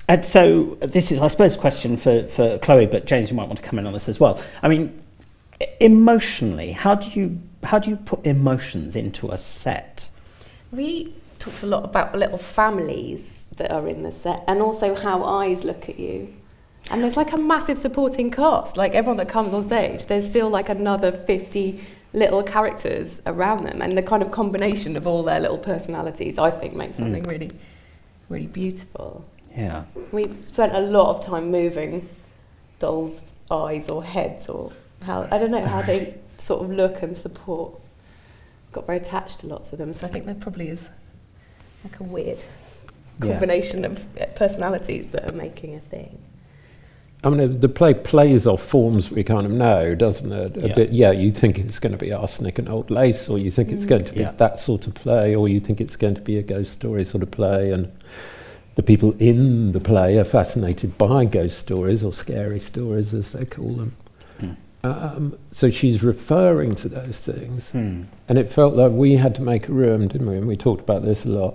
and 0.08 0.24
so 0.24 0.76
this 0.80 1.12
is, 1.12 1.20
I 1.20 1.28
suppose, 1.28 1.56
a 1.56 1.58
question 1.58 1.96
for, 1.96 2.26
for 2.28 2.58
Chloe, 2.58 2.86
but 2.86 3.06
James, 3.06 3.30
you 3.30 3.36
might 3.36 3.46
want 3.46 3.58
to 3.58 3.62
come 3.62 3.78
in 3.78 3.86
on 3.86 3.92
this 3.92 4.08
as 4.08 4.18
well. 4.18 4.42
I 4.62 4.68
mean, 4.68 5.02
emotionally, 5.80 6.72
how 6.72 6.94
do 6.94 7.08
you 7.18 7.40
how 7.64 7.78
do 7.78 7.90
you 7.90 7.96
put 7.96 8.24
emotions 8.26 8.96
into 8.96 9.30
a 9.30 9.38
set? 9.38 10.08
We 10.70 11.14
talked 11.38 11.62
a 11.62 11.66
lot 11.66 11.84
about 11.84 12.14
little 12.14 12.38
families 12.38 13.42
that 13.56 13.72
are 13.72 13.86
in 13.88 14.02
the 14.02 14.12
set, 14.12 14.44
and 14.46 14.60
also 14.60 14.94
how 14.94 15.24
eyes 15.24 15.64
look 15.64 15.88
at 15.88 15.98
you. 15.98 16.34
And 16.90 17.02
there's 17.02 17.16
like 17.16 17.32
a 17.32 17.36
massive 17.36 17.78
supporting 17.78 18.30
cast. 18.30 18.76
Like 18.76 18.94
everyone 18.94 19.18
that 19.18 19.28
comes 19.28 19.52
on 19.52 19.62
stage, 19.62 20.06
there's 20.06 20.26
still 20.26 20.48
like 20.48 20.68
another 20.68 21.12
50 21.12 21.84
little 22.12 22.42
characters 22.42 23.20
around 23.26 23.64
them 23.64 23.82
and 23.82 23.98
the 23.98 24.02
kind 24.02 24.22
of 24.22 24.30
combination 24.30 24.96
of 24.96 25.06
all 25.06 25.22
their 25.22 25.40
little 25.40 25.58
personalities 25.58 26.38
I 26.38 26.50
think 26.50 26.74
makes 26.74 26.96
something 26.96 27.22
mm. 27.22 27.30
really 27.30 27.50
really 28.30 28.46
beautiful. 28.46 29.24
Yeah. 29.54 29.84
We 30.12 30.24
spent 30.46 30.74
a 30.74 30.80
lot 30.80 31.16
of 31.16 31.24
time 31.24 31.50
moving 31.50 32.08
dolls' 32.78 33.20
eyes 33.50 33.88
or 33.88 34.04
heads 34.04 34.48
or 34.48 34.72
how 35.02 35.28
I 35.30 35.38
don't 35.38 35.50
know 35.50 35.66
how 35.66 35.82
they 35.82 36.18
sort 36.38 36.62
of 36.64 36.70
look 36.70 37.02
and 37.02 37.16
support. 37.16 37.74
Got 38.72 38.86
very 38.86 38.98
attached 38.98 39.40
to 39.40 39.46
lots 39.46 39.72
of 39.72 39.78
them, 39.78 39.94
so 39.94 40.06
I 40.06 40.10
think 40.10 40.26
there 40.26 40.34
probably 40.34 40.68
is 40.68 40.88
like 41.84 42.00
a 42.00 42.04
weird 42.04 42.38
combination 43.20 43.80
yeah. 43.80 43.86
of 43.86 44.34
personalities 44.34 45.08
that 45.08 45.32
are 45.32 45.34
making 45.34 45.74
a 45.74 45.80
thing. 45.80 46.18
I 47.24 47.30
mean, 47.30 47.58
the 47.58 47.68
play 47.68 47.94
plays 47.94 48.46
off 48.46 48.62
forms 48.62 49.10
we 49.10 49.24
kind 49.24 49.44
of 49.44 49.50
know, 49.52 49.94
doesn't 49.96 50.30
it? 50.30 50.56
A 50.56 50.68
yeah. 50.68 50.74
bit, 50.74 50.92
yeah, 50.92 51.10
you 51.10 51.32
think 51.32 51.58
it's 51.58 51.80
going 51.80 51.90
to 51.92 51.98
be 51.98 52.12
arsenic 52.12 52.60
and 52.60 52.68
old 52.68 52.90
lace, 52.90 53.28
or 53.28 53.38
you 53.38 53.50
think 53.50 53.70
mm. 53.70 53.72
it's 53.72 53.84
going 53.84 54.04
to 54.04 54.12
be 54.12 54.20
yeah. 54.20 54.32
that 54.32 54.60
sort 54.60 54.86
of 54.86 54.94
play, 54.94 55.34
or 55.34 55.48
you 55.48 55.58
think 55.58 55.80
it's 55.80 55.96
going 55.96 56.14
to 56.14 56.20
be 56.20 56.38
a 56.38 56.42
ghost 56.42 56.72
story 56.72 57.04
sort 57.04 57.24
of 57.24 57.30
play, 57.32 57.72
and 57.72 57.90
the 58.76 58.84
people 58.84 59.16
in 59.18 59.72
the 59.72 59.80
play 59.80 60.16
are 60.18 60.24
fascinated 60.24 60.96
by 60.96 61.24
ghost 61.24 61.58
stories, 61.58 62.04
or 62.04 62.12
scary 62.12 62.60
stories 62.60 63.12
as 63.14 63.32
they 63.32 63.44
call 63.44 63.72
them. 63.72 63.96
Um, 64.88 65.38
so 65.52 65.70
she's 65.70 66.02
referring 66.02 66.74
to 66.76 66.88
those 66.88 67.20
things, 67.20 67.70
mm. 67.72 68.06
and 68.28 68.38
it 68.38 68.50
felt 68.50 68.74
like 68.74 68.92
we 68.92 69.16
had 69.16 69.34
to 69.36 69.42
make 69.42 69.68
a 69.68 69.72
room, 69.72 70.08
didn't 70.08 70.28
we? 70.28 70.36
And 70.36 70.46
we 70.46 70.56
talked 70.56 70.80
about 70.80 71.04
this 71.04 71.24
a 71.24 71.28
lot, 71.28 71.54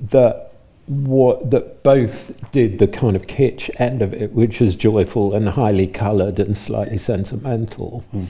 that 0.00 0.52
what 0.86 1.50
that 1.50 1.82
both 1.82 2.32
did 2.50 2.78
the 2.78 2.88
kind 2.88 3.16
of 3.16 3.26
kitsch 3.26 3.70
end 3.80 4.02
of 4.02 4.12
it, 4.12 4.32
which 4.32 4.60
is 4.60 4.76
joyful 4.76 5.34
and 5.34 5.48
highly 5.50 5.86
coloured 5.86 6.38
and 6.38 6.56
slightly 6.56 6.98
sentimental, 6.98 8.04
mm. 8.14 8.26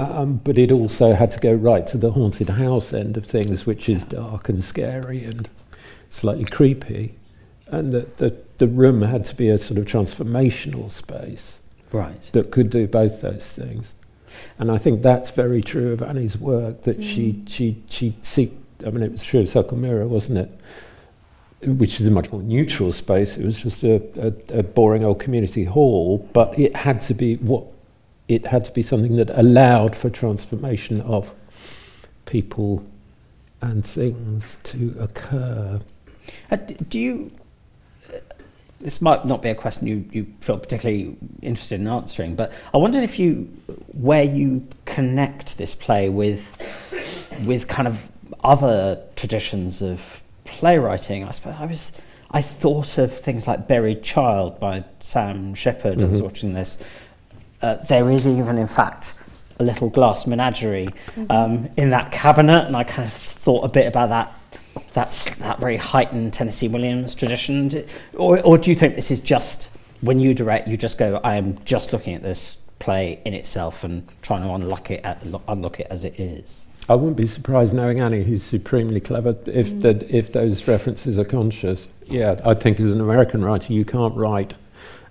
Um, 0.00 0.40
but 0.44 0.58
it 0.58 0.70
also 0.70 1.12
had 1.12 1.32
to 1.32 1.40
go 1.40 1.52
right 1.52 1.84
to 1.88 1.98
the 1.98 2.12
haunted 2.12 2.50
house 2.50 2.92
end 2.92 3.16
of 3.16 3.26
things, 3.26 3.66
which 3.66 3.88
is 3.88 4.04
dark 4.04 4.48
and 4.48 4.62
scary 4.62 5.24
and 5.24 5.50
slightly 6.08 6.44
creepy. 6.44 7.16
And 7.66 7.92
that 7.92 8.18
the, 8.18 8.36
the 8.58 8.68
room 8.68 9.02
had 9.02 9.24
to 9.26 9.34
be 9.34 9.48
a 9.48 9.58
sort 9.58 9.78
of 9.78 9.86
transformational 9.86 10.90
space 10.90 11.57
Right. 11.92 12.22
that 12.32 12.50
could 12.50 12.70
do 12.70 12.86
both 12.86 13.20
those 13.20 13.50
things. 13.50 13.94
And 14.58 14.70
I 14.70 14.78
think 14.78 15.02
that's 15.02 15.30
very 15.30 15.62
true 15.62 15.92
of 15.92 16.02
Annie's 16.02 16.38
work, 16.38 16.82
that 16.82 17.02
she, 17.02 17.42
she, 17.46 17.82
she 17.88 18.16
seek, 18.22 18.52
I 18.86 18.90
mean, 18.90 19.02
it 19.02 19.12
was 19.12 19.24
true 19.24 19.40
of 19.40 19.48
Circle 19.48 19.78
Mirror, 19.78 20.06
wasn't 20.08 20.38
it? 20.38 20.50
Which 21.66 22.00
is 22.00 22.06
a 22.06 22.10
much 22.10 22.30
more 22.30 22.42
neutral 22.42 22.92
space. 22.92 23.36
It 23.36 23.44
was 23.44 23.60
just 23.60 23.82
a, 23.82 24.02
a, 24.20 24.58
a 24.58 24.62
boring 24.62 25.04
old 25.04 25.18
community 25.18 25.64
hall, 25.64 26.28
but 26.32 26.56
it 26.58 26.76
had 26.76 27.00
to 27.02 27.14
be 27.14 27.36
what 27.36 27.64
it 28.28 28.46
had 28.46 28.64
to 28.66 28.72
be 28.72 28.82
something 28.82 29.16
that 29.16 29.30
allowed 29.30 29.96
for 29.96 30.10
transformation 30.10 31.00
of 31.00 31.32
people 32.26 32.84
and 33.60 33.84
things 33.84 34.56
to 34.64 34.94
occur. 35.00 35.80
Uh, 36.50 36.56
do 36.56 37.00
you? 37.00 37.30
This 38.80 39.00
might 39.02 39.24
not 39.26 39.42
be 39.42 39.48
a 39.48 39.54
question 39.56 39.88
you, 39.88 40.04
you 40.12 40.26
feel 40.40 40.56
particularly 40.58 41.16
interested 41.42 41.80
in 41.80 41.88
answering, 41.88 42.36
but 42.36 42.52
I 42.72 42.76
wondered 42.76 43.02
if 43.02 43.18
you, 43.18 43.48
where 43.92 44.22
you 44.22 44.66
connect 44.84 45.58
this 45.58 45.74
play 45.74 46.08
with, 46.08 46.46
with 47.44 47.66
kind 47.66 47.88
of 47.88 48.08
other 48.44 49.02
traditions 49.16 49.82
of 49.82 50.22
playwriting. 50.44 51.24
I 51.24 51.32
suppose 51.32 51.56
I 51.58 51.66
was, 51.66 51.92
I 52.30 52.40
thought 52.40 52.98
of 52.98 53.12
things 53.18 53.48
like 53.48 53.66
Buried 53.66 54.04
Child 54.04 54.60
by 54.60 54.84
Sam 55.00 55.54
Shepard. 55.54 56.00
I 56.00 56.04
was 56.06 56.20
Mhm. 56.20 56.24
watching 56.24 56.52
this. 56.52 56.78
Uh, 57.60 57.74
there 57.88 58.08
is 58.10 58.28
even, 58.28 58.58
in 58.58 58.68
fact, 58.68 59.14
a 59.58 59.64
little 59.64 59.88
glass 59.88 60.24
menagerie 60.24 60.86
um, 61.30 61.68
in 61.76 61.90
that 61.90 62.12
cabinet, 62.12 62.66
and 62.66 62.76
I 62.76 62.84
kind 62.84 63.04
of 63.04 63.12
thought 63.12 63.64
a 63.64 63.68
bit 63.68 63.88
about 63.88 64.10
that. 64.10 64.32
That's 64.98 65.32
that 65.36 65.60
very 65.60 65.76
heightened 65.76 66.32
Tennessee 66.32 66.66
Williams 66.66 67.14
tradition, 67.14 67.84
or, 68.14 68.40
or 68.42 68.58
do 68.58 68.68
you 68.68 68.74
think 68.74 68.96
this 68.96 69.12
is 69.12 69.20
just 69.20 69.68
when 70.00 70.18
you 70.18 70.34
direct, 70.34 70.66
you 70.66 70.76
just 70.76 70.98
go, 70.98 71.20
I 71.22 71.36
am 71.36 71.56
just 71.64 71.92
looking 71.92 72.14
at 72.16 72.22
this 72.22 72.56
play 72.80 73.20
in 73.24 73.32
itself 73.32 73.84
and 73.84 74.08
trying 74.22 74.42
to 74.42 74.52
unlock 74.52 74.90
it, 74.90 75.04
at, 75.04 75.22
unlock 75.46 75.78
it 75.78 75.86
as 75.88 76.02
it 76.04 76.18
is. 76.18 76.64
I 76.88 76.96
wouldn't 76.96 77.16
be 77.16 77.26
surprised 77.26 77.74
knowing 77.74 78.00
Annie, 78.00 78.24
who's 78.24 78.42
supremely 78.42 78.98
clever, 78.98 79.36
if 79.46 79.68
Mm. 79.68 79.82
that 79.82 80.10
if 80.10 80.32
those 80.32 80.66
references 80.66 81.16
are 81.16 81.24
conscious. 81.24 81.86
Yeah, 82.08 82.40
I 82.44 82.54
think 82.54 82.80
as 82.80 82.92
an 82.92 83.00
American 83.00 83.44
writer, 83.44 83.72
you 83.72 83.84
can't 83.84 84.16
write. 84.16 84.54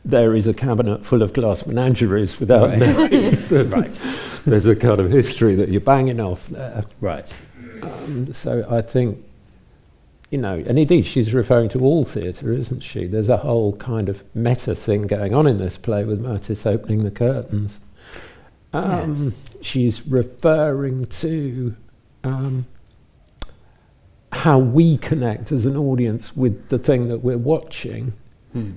There 0.04 0.36
is 0.36 0.48
a 0.48 0.54
cabinet 0.54 1.06
full 1.06 1.22
of 1.22 1.32
glass 1.32 1.66
menageries 1.66 2.42
without 2.42 2.72
Right. 2.72 2.80
knowing 2.80 3.32
that 3.48 3.68
Right. 3.70 4.00
there's 4.46 4.68
a 4.68 4.76
kind 4.76 5.00
of 5.00 5.12
history 5.12 5.56
that 5.56 5.70
you're 5.70 5.80
banging 5.80 6.20
off 6.20 6.46
there. 6.50 6.84
Right. 7.00 7.34
Um, 7.82 8.34
so 8.34 8.66
I 8.70 8.82
think, 8.82 9.20
you 10.30 10.38
know, 10.38 10.56
and 10.68 10.78
indeed 10.78 11.06
she's 11.06 11.34
referring 11.34 11.70
to 11.70 11.80
all 11.80 12.04
theatre, 12.04 12.52
isn't 12.52 12.82
she? 12.82 13.08
There's 13.08 13.30
a 13.30 13.38
whole 13.38 13.74
kind 13.78 14.10
of 14.10 14.24
meta 14.36 14.76
thing 14.76 15.08
going 15.08 15.34
on 15.34 15.48
in 15.48 15.58
this 15.58 15.78
play 15.78 16.04
with 16.04 16.22
Mertis 16.22 16.66
opening 16.66 17.04
the 17.04 17.12
curtains. 17.12 17.80
Um, 18.74 19.34
She's 19.62 20.06
referring 20.06 21.06
to 21.06 21.76
um, 22.24 22.66
how 24.32 24.60
we 24.60 24.98
connect 24.98 25.52
as 25.52 25.66
an 25.66 25.78
audience 25.78 26.36
with 26.36 26.70
the 26.70 26.78
thing 26.78 27.08
that 27.08 27.20
we're 27.20 27.38
watching. 27.38 28.14
Hmm. 28.54 28.74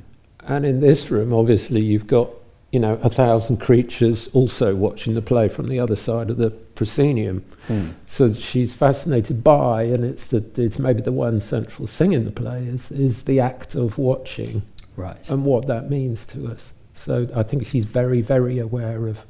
And 0.47 0.65
in 0.65 0.81
this 0.81 1.11
room, 1.11 1.35
obviously, 1.35 1.83
you've 1.83 2.07
got, 2.07 2.31
you 2.73 2.79
know, 2.79 2.95
a 3.03 3.11
thousand 3.11 3.57
creatures 3.57 4.29
also 4.29 4.75
watching 4.77 5.15
the 5.15 5.23
play 5.23 5.49
from 5.49 5.67
the 5.69 5.81
other 5.81 5.97
side 5.97 6.31
of 6.31 6.37
the 6.37 6.51
proscenium. 6.51 7.45
Hmm. 7.67 7.89
So 8.07 8.33
she's 8.33 8.73
fascinated 8.73 9.43
by, 9.43 9.83
and 9.85 10.05
it's 10.05 10.27
the, 10.27 10.45
it's 10.57 10.79
maybe 10.79 11.03
the 11.03 11.11
one 11.13 11.41
central 11.41 11.87
thing 11.89 12.13
in 12.13 12.25
the 12.25 12.31
play 12.31 12.65
is 12.65 12.91
is 12.93 13.25
the 13.25 13.41
act 13.41 13.75
of 13.75 13.99
watching 13.99 14.63
Right. 14.97 15.29
and 15.31 15.45
what 15.45 15.67
that 15.67 15.91
means 15.91 16.25
to 16.27 16.47
us. 16.47 16.73
So 16.95 17.27
I 17.35 17.43
think 17.43 17.67
she's 17.67 17.85
very 17.87 18.21
very 18.21 18.59
aware 18.59 19.09
of 19.09 19.25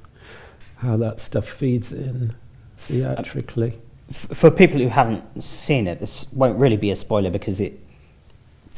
how 0.76 0.96
that 0.98 1.20
stuff 1.20 1.46
feeds 1.48 1.92
in 1.92 2.34
theatrically. 2.76 3.78
F- 4.10 4.36
for 4.36 4.50
people 4.50 4.78
who 4.80 4.88
haven't 4.88 5.42
seen 5.42 5.86
it, 5.86 6.00
this 6.00 6.30
won't 6.32 6.58
really 6.58 6.76
be 6.76 6.90
a 6.90 6.94
spoiler 6.94 7.30
because 7.30 7.60
it, 7.60 7.78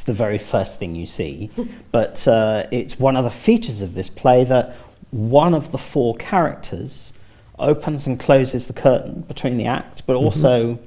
it's 0.02 0.06
the 0.08 0.12
very 0.12 0.38
first 0.38 0.80
thing 0.80 0.96
you 0.96 1.06
see. 1.06 1.48
but 1.92 2.26
uh, 2.26 2.66
it's 2.72 2.98
one 2.98 3.16
of 3.16 3.22
the 3.22 3.30
features 3.30 3.82
of 3.82 3.94
this 3.94 4.08
play 4.08 4.42
that 4.42 4.74
one 5.12 5.54
of 5.54 5.70
the 5.70 5.78
four 5.78 6.16
characters 6.16 7.12
opens 7.56 8.08
and 8.08 8.18
closes 8.18 8.66
the 8.66 8.72
curtain 8.72 9.20
between 9.20 9.56
the 9.58 9.66
act, 9.66 10.04
but 10.04 10.16
also 10.16 10.80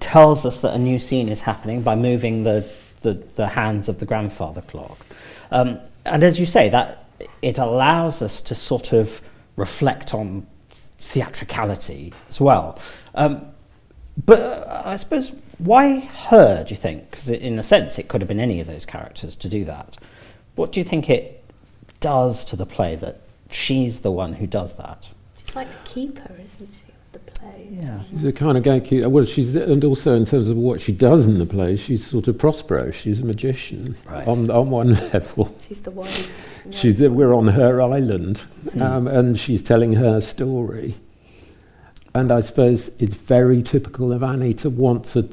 tells 0.00 0.44
us 0.44 0.60
that 0.60 0.74
a 0.74 0.78
new 0.78 0.98
scene 0.98 1.30
is 1.30 1.40
happening 1.40 1.80
by 1.80 1.94
moving 1.94 2.44
the, 2.44 2.70
the, 3.00 3.14
the 3.36 3.46
hands 3.46 3.88
of 3.88 4.00
the 4.00 4.04
grandfather 4.04 4.60
clock. 4.60 4.98
Um, 5.50 5.80
and 6.04 6.22
as 6.22 6.38
you 6.38 6.44
say, 6.44 6.68
that 6.68 7.06
it 7.40 7.56
allows 7.56 8.20
us 8.20 8.42
to 8.42 8.54
sort 8.54 8.92
of 8.92 9.22
reflect 9.56 10.12
on 10.12 10.46
theatricality 10.98 12.12
as 12.28 12.38
well. 12.38 12.78
Um, 13.14 13.46
but 14.26 14.40
uh, 14.40 14.82
I 14.84 14.96
suppose 14.96 15.32
why 15.58 16.00
her? 16.00 16.64
Do 16.64 16.70
you 16.70 16.76
think? 16.76 17.10
Because 17.10 17.28
in 17.30 17.58
a 17.58 17.62
sense, 17.62 17.98
it 17.98 18.08
could 18.08 18.20
have 18.20 18.28
been 18.28 18.40
any 18.40 18.60
of 18.60 18.66
those 18.66 18.86
characters 18.86 19.36
to 19.36 19.48
do 19.48 19.64
that. 19.64 19.96
What 20.54 20.72
do 20.72 20.80
you 20.80 20.84
think 20.84 21.08
it 21.10 21.44
does 22.00 22.44
to 22.46 22.56
the 22.56 22.66
play 22.66 22.94
that 22.96 23.20
she's 23.50 24.00
the 24.00 24.10
one 24.12 24.34
who 24.34 24.46
does 24.46 24.76
that? 24.76 25.08
She's 25.44 25.54
like 25.56 25.68
a 25.68 25.88
keeper, 25.88 26.30
isn't 26.44 26.68
she, 26.72 26.92
of 26.92 27.12
the 27.12 27.18
play? 27.18 27.68
Yeah. 27.72 28.00
She's 28.10 28.24
a 28.24 28.32
kind 28.32 28.56
of 28.56 28.62
gatekeeper. 28.64 29.08
Well, 29.08 29.24
she's 29.24 29.54
and 29.56 29.84
also 29.84 30.14
in 30.14 30.24
terms 30.24 30.48
of 30.50 30.56
what 30.56 30.80
she 30.80 30.92
does 30.92 31.26
in 31.26 31.38
the 31.38 31.46
play, 31.46 31.76
she's 31.76 32.06
sort 32.06 32.28
of 32.28 32.38
Prospero. 32.38 32.90
She's 32.92 33.20
a 33.20 33.24
magician 33.24 33.96
Right. 34.08 34.26
on 34.28 34.48
on 34.50 34.70
one 34.70 34.94
level. 35.12 35.54
She's 35.66 35.80
the 35.80 35.90
wise. 35.90 36.30
She's 36.70 37.00
wise 37.00 37.12
we're 37.12 37.32
on 37.34 37.48
her 37.48 37.80
island, 37.80 38.38
Hmm. 38.72 38.82
um, 38.82 39.06
and 39.08 39.38
she's 39.38 39.62
telling 39.62 39.94
her 39.94 40.20
story. 40.20 40.94
And 42.14 42.30
I 42.32 42.40
suppose 42.40 42.90
it's 42.98 43.14
very 43.14 43.62
typical 43.62 44.12
of 44.12 44.22
Annie 44.22 44.54
to 44.54 44.70
want 44.70 45.04
to 45.06 45.28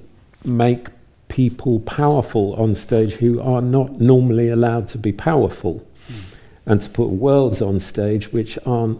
make 0.45 0.87
people 1.27 1.79
powerful 1.81 2.53
on 2.55 2.75
stage 2.75 3.13
who 3.13 3.41
are 3.41 3.61
not 3.61 3.99
normally 3.99 4.49
allowed 4.49 4.87
to 4.89 4.97
be 4.97 5.11
powerful, 5.11 5.85
and 6.65 6.81
to 6.81 6.89
put 6.89 7.09
worlds 7.09 7.61
on 7.61 7.79
stage 7.79 8.31
which 8.31 8.57
aren't 8.65 8.99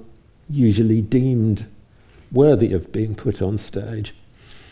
usually 0.50 1.02
deemed 1.02 1.66
worthy 2.32 2.74
of 2.74 2.92
being 2.92 3.16
put 3.16 3.42
on 3.42 3.58
stage. 3.58 4.14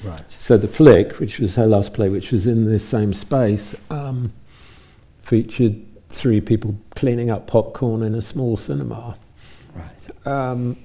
Right. 0.03 0.23
So 0.37 0.57
the 0.57 0.67
flick, 0.67 1.19
which 1.19 1.39
was 1.39 1.55
her 1.55 1.65
last 1.65 1.93
play, 1.93 2.09
which 2.09 2.31
was 2.31 2.45
in 2.45 2.65
this 2.69 2.85
same 2.87 3.13
space, 3.13 3.73
um, 3.89 4.33
featured 5.21 5.81
three 6.09 6.41
people 6.41 6.75
cleaning 6.95 7.31
up 7.31 7.47
popcorn 7.47 8.03
in 8.03 8.13
a 8.13 8.21
small 8.21 8.57
cinema, 8.57 9.17
Right. 9.73 10.27
um, 10.27 10.77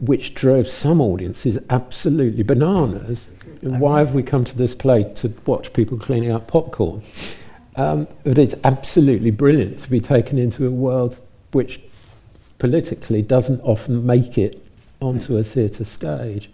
which 0.00 0.34
drove 0.34 0.68
some 0.68 1.00
audiences 1.00 1.58
absolutely 1.68 2.42
bananas. 2.42 3.30
And 3.62 3.80
why 3.80 3.98
have 3.98 4.14
we 4.14 4.22
come 4.22 4.44
to 4.44 4.56
this 4.56 4.74
play 4.74 5.04
to 5.16 5.32
watch 5.46 5.72
people 5.72 5.98
cleaning 5.98 6.32
up 6.32 6.48
popcorn? 6.48 7.02
Um, 7.76 8.08
but 8.24 8.38
it's 8.38 8.54
absolutely 8.64 9.30
brilliant 9.30 9.78
to 9.80 9.90
be 9.90 10.00
taken 10.00 10.38
into 10.38 10.66
a 10.66 10.70
world 10.70 11.20
which 11.52 11.80
politically 12.58 13.22
doesn't 13.22 13.60
often 13.60 14.04
make 14.04 14.38
it 14.38 14.64
onto 15.00 15.36
a 15.36 15.42
theatre 15.42 15.84
stage. 15.84 16.50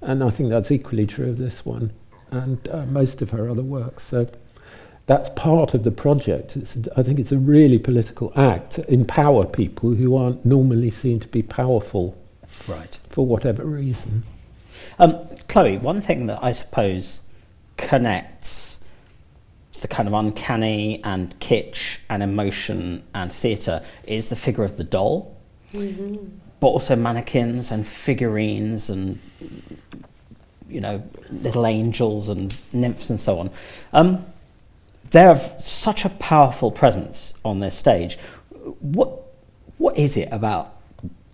And 0.00 0.22
I 0.22 0.30
think 0.30 0.48
that's 0.48 0.70
equally 0.70 1.06
true 1.06 1.30
of 1.30 1.38
this 1.38 1.64
one 1.64 1.92
and 2.30 2.68
uh, 2.68 2.86
most 2.86 3.22
of 3.22 3.30
her 3.30 3.48
other 3.48 3.62
works. 3.62 4.04
So 4.04 4.28
that's 5.06 5.30
part 5.30 5.74
of 5.74 5.84
the 5.84 5.90
project. 5.90 6.56
It's, 6.56 6.76
I 6.96 7.02
think 7.02 7.18
it's 7.18 7.32
a 7.32 7.38
really 7.38 7.78
political 7.78 8.32
act 8.36 8.72
to 8.72 8.92
empower 8.92 9.46
people 9.46 9.94
who 9.94 10.16
aren't 10.16 10.44
normally 10.44 10.90
seen 10.90 11.18
to 11.20 11.28
be 11.28 11.42
powerful 11.42 12.16
Right. 12.66 12.98
for 13.08 13.26
whatever 13.26 13.64
reason. 13.64 14.24
Um, 14.98 15.18
Chloe, 15.48 15.78
one 15.78 16.00
thing 16.00 16.26
that 16.26 16.42
I 16.42 16.52
suppose 16.52 17.20
connects 17.76 18.78
the 19.80 19.88
kind 19.88 20.08
of 20.08 20.14
uncanny 20.14 21.00
and 21.04 21.38
kitsch 21.40 21.98
and 22.10 22.22
emotion 22.22 23.02
and 23.14 23.32
theatre 23.32 23.82
is 24.04 24.28
the 24.28 24.36
figure 24.36 24.64
of 24.64 24.76
the 24.76 24.84
doll, 24.84 25.36
Mhm. 25.72 26.30
but 26.58 26.66
also 26.68 26.96
mannequins 26.96 27.70
and 27.70 27.86
figurines 27.86 28.90
and 28.90 29.18
you 30.68 30.80
know 30.80 31.02
little 31.30 31.64
angels 31.66 32.28
and 32.28 32.54
nymphs 32.72 33.08
and 33.08 33.18
so 33.20 33.38
on. 33.38 33.50
Um, 33.92 34.26
they 35.12 35.20
have 35.20 35.54
such 35.58 36.04
a 36.04 36.08
powerful 36.10 36.70
presence 36.70 37.32
on 37.44 37.60
this 37.60 37.76
stage. 37.76 38.18
What 38.80 39.22
what 39.78 39.96
is 39.96 40.16
it 40.16 40.28
about 40.32 40.74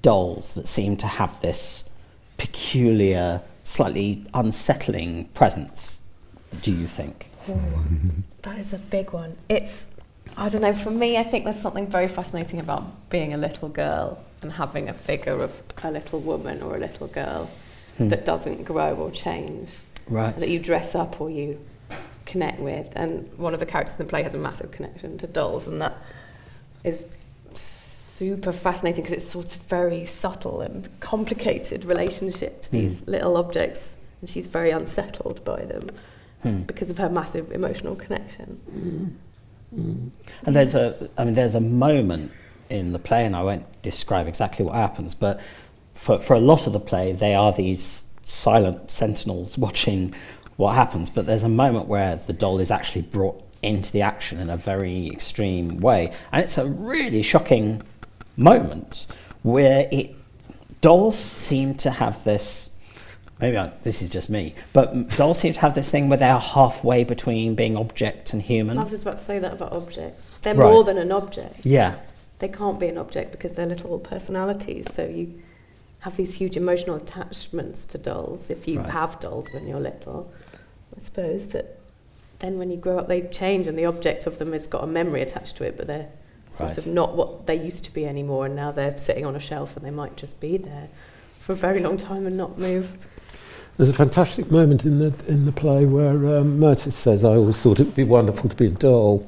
dolls 0.09 0.53
that 0.53 0.67
seem 0.69 0.97
to 0.99 1.07
have 1.07 1.41
this 1.41 1.89
peculiar, 2.37 3.41
slightly 3.65 4.25
unsettling 4.35 5.25
presence? 5.35 5.99
Do 6.63 6.73
you 6.73 6.87
think? 6.87 7.27
That 8.43 8.59
is 8.59 8.75
a 8.75 8.79
big 8.79 9.13
one. 9.15 9.39
It's 9.49 9.87
I 10.37 10.51
don't 10.51 10.61
know. 10.61 10.75
For 10.75 10.91
me, 10.91 11.17
I 11.17 11.23
think 11.23 11.45
there's 11.45 11.59
something 11.61 11.87
very 11.87 12.09
fascinating 12.09 12.61
about 12.61 13.09
being 13.09 13.33
a 13.33 13.39
little 13.39 13.71
girl 13.71 14.19
and 14.43 14.53
having 14.53 14.91
a 14.91 14.93
figure 14.93 15.39
of 15.43 15.63
a 15.83 15.91
little 15.91 16.21
woman 16.21 16.61
or 16.63 16.77
a 16.77 16.79
little 16.79 17.07
girl 17.07 17.49
Hmm. 17.97 18.09
that 18.09 18.25
doesn't 18.27 18.65
grow 18.65 18.95
or 18.97 19.11
change, 19.11 19.71
Right. 20.09 20.37
that 20.37 20.49
you 20.51 20.59
dress 20.59 20.95
up 20.95 21.21
or 21.23 21.31
you 21.31 21.59
connect 22.27 22.61
with. 22.61 22.91
And 22.97 23.31
one 23.39 23.55
of 23.55 23.61
the 23.61 23.67
characters 23.67 23.99
in 23.99 24.05
the 24.05 24.11
play 24.11 24.23
has 24.25 24.35
a 24.35 24.39
massive 24.39 24.71
connection 24.73 25.17
to 25.19 25.27
dolls, 25.27 25.67
and 25.67 25.81
that 25.81 25.95
is 26.83 26.99
super 28.19 28.53
fascinating 28.53 29.03
because 29.03 29.17
it's 29.17 29.29
sort 29.29 29.55
of 29.55 29.63
very 29.63 30.05
subtle 30.05 30.61
and 30.61 30.89
complicated 31.01 31.85
relationship 31.85 32.63
to 32.63 32.71
Hmm. 32.71 32.77
these 32.77 33.07
little 33.07 33.37
objects, 33.37 33.95
and 34.21 34.31
she's 34.31 34.47
very 34.47 34.71
unsettled 34.71 35.45
by 35.45 35.65
them 35.65 35.91
Hmm. 36.43 36.61
because 36.63 36.91
of 36.91 36.99
her 36.99 37.09
massive 37.09 37.51
emotional 37.51 37.97
connection. 37.97 38.61
Mm. 39.75 40.11
And 40.47 40.55
there's 40.55 40.75
a, 40.77 41.11
I 41.19 41.25
mean, 41.25 41.35
there's 41.35 41.57
a 41.57 41.61
moment 41.61 42.31
in 42.71 42.93
the 42.93 43.01
play, 43.01 43.25
and 43.25 43.35
I 43.35 43.43
won't 43.43 43.67
describe 43.83 44.29
exactly 44.29 44.65
what 44.65 44.77
happens, 44.77 45.15
but 45.15 45.41
for, 45.95 46.21
for 46.21 46.35
a 46.35 46.41
lot 46.41 46.69
of 46.69 46.73
the 46.73 46.81
play, 46.81 47.13
they 47.13 47.35
are 47.35 47.53
these 47.53 48.05
silent 48.23 48.91
sentinels 48.93 49.59
watching 49.67 50.15
what 50.57 50.75
happens. 50.77 51.11
But 51.11 51.27
there's 51.27 51.43
a 51.43 51.49
moment 51.49 51.89
where 51.89 52.15
the 52.15 52.33
doll 52.33 52.61
is 52.61 52.71
actually 52.71 53.03
brought 53.03 53.43
into 53.63 53.91
the 53.91 54.03
action 54.03 54.39
in 54.39 54.51
a 54.51 54.57
very 54.57 55.09
extreme 55.09 55.79
way, 55.79 56.13
and 56.31 56.43
it's 56.43 56.59
a 56.59 56.67
really 56.67 57.23
shocking 57.23 57.83
moment 58.37 59.07
where 59.43 59.89
it 59.91 60.15
dolls 60.81 61.19
seem 61.19 61.75
to 61.77 61.91
have 61.91 62.23
this. 62.25 62.71
Maybe 63.41 63.59
I, 63.59 63.73
this 63.83 64.01
is 64.01 64.11
just 64.11 64.31
me, 64.31 64.55
but 64.73 65.09
dolls 65.17 65.41
seem 65.41 65.53
to 65.55 65.61
have 65.61 65.75
this 65.75 65.91
thing 65.91 66.09
where 66.09 66.19
they 66.19 66.29
are 66.29 66.41
halfway 66.41 67.05
between 67.05 67.55
being 67.55 67.77
object 67.77 68.33
and 68.33 68.41
human. 68.41 68.79
I 68.79 68.83
was 68.83 68.93
just 68.93 69.03
about 69.03 69.17
to 69.19 69.23
say 69.25 69.39
that 69.39 69.53
about 69.55 69.73
objects. 69.73 70.31
They're 70.43 70.55
Right. 70.55 70.73
more 70.73 70.85
than 70.85 70.99
an 70.99 71.11
object. 71.11 71.67
Yeah. 71.67 71.97
They 72.39 72.49
can't 72.49 72.79
be 72.79 72.87
an 72.89 72.97
object 72.99 73.33
because 73.33 73.53
they're 73.53 73.67
little 73.67 73.99
personalities. 73.99 74.93
So 74.93 75.05
you 75.05 75.43
have 76.01 76.17
these 76.17 76.35
huge 76.35 76.57
emotional 76.57 76.97
attachments 76.97 77.85
to 77.87 77.99
dolls. 77.99 78.51
If 78.51 78.69
you 78.69 78.79
Right. 78.81 78.91
have 78.91 79.19
dolls 79.21 79.49
when 79.53 79.67
you're 79.67 79.81
little, 79.81 80.31
I 80.97 81.01
suppose 81.01 81.47
that 81.49 81.79
then 82.39 82.59
when 82.59 82.71
you 82.71 82.77
grow 82.77 82.99
up, 82.99 83.09
they 83.09 83.23
change, 83.23 83.67
and 83.67 83.77
the 83.79 83.87
object 83.87 84.27
of 84.27 84.39
them 84.39 84.53
has 84.53 84.67
got 84.67 84.85
a 84.85 84.87
memory 84.87 85.23
attached 85.23 85.57
to 85.57 85.65
it, 85.65 85.77
but 85.77 85.87
they're 85.87 86.09
sort 86.55 86.71
Right. 86.71 86.79
of 86.79 86.87
not 86.87 87.17
what 87.17 87.47
they 87.47 87.57
used 87.57 87.85
to 87.85 87.93
be 87.93 88.07
anymore. 88.07 88.47
And 88.47 88.55
now 88.55 88.71
they're 88.73 88.97
sitting 88.97 89.27
on 89.27 89.35
a 89.37 89.41
shelf, 89.41 89.77
and 89.77 89.85
they 89.85 89.91
might 89.91 90.17
just 90.17 90.39
be 90.41 90.57
there 90.57 90.89
for 91.41 91.53
a 91.53 91.57
very 91.57 91.81
long 91.81 91.97
time 91.97 92.27
and 92.27 92.37
not 92.37 92.59
move. 92.59 92.97
There's 93.77 93.89
a 93.89 93.93
fantastic 93.93 94.51
moment 94.53 94.85
in 94.85 95.01
the 95.01 95.13
in 95.27 95.47
the 95.47 95.53
play 95.53 95.85
where 95.85 96.39
um, 96.39 96.59
Mertis 96.61 96.93
says, 96.93 97.25
"I 97.25 97.31
always 97.35 97.59
thought 97.61 97.81
it 97.81 97.85
would 97.85 97.97
be 97.97 98.05
wonderful 98.05 98.49
to 98.49 98.55
be 98.57 98.67
a 98.67 98.71
doll," 98.71 99.27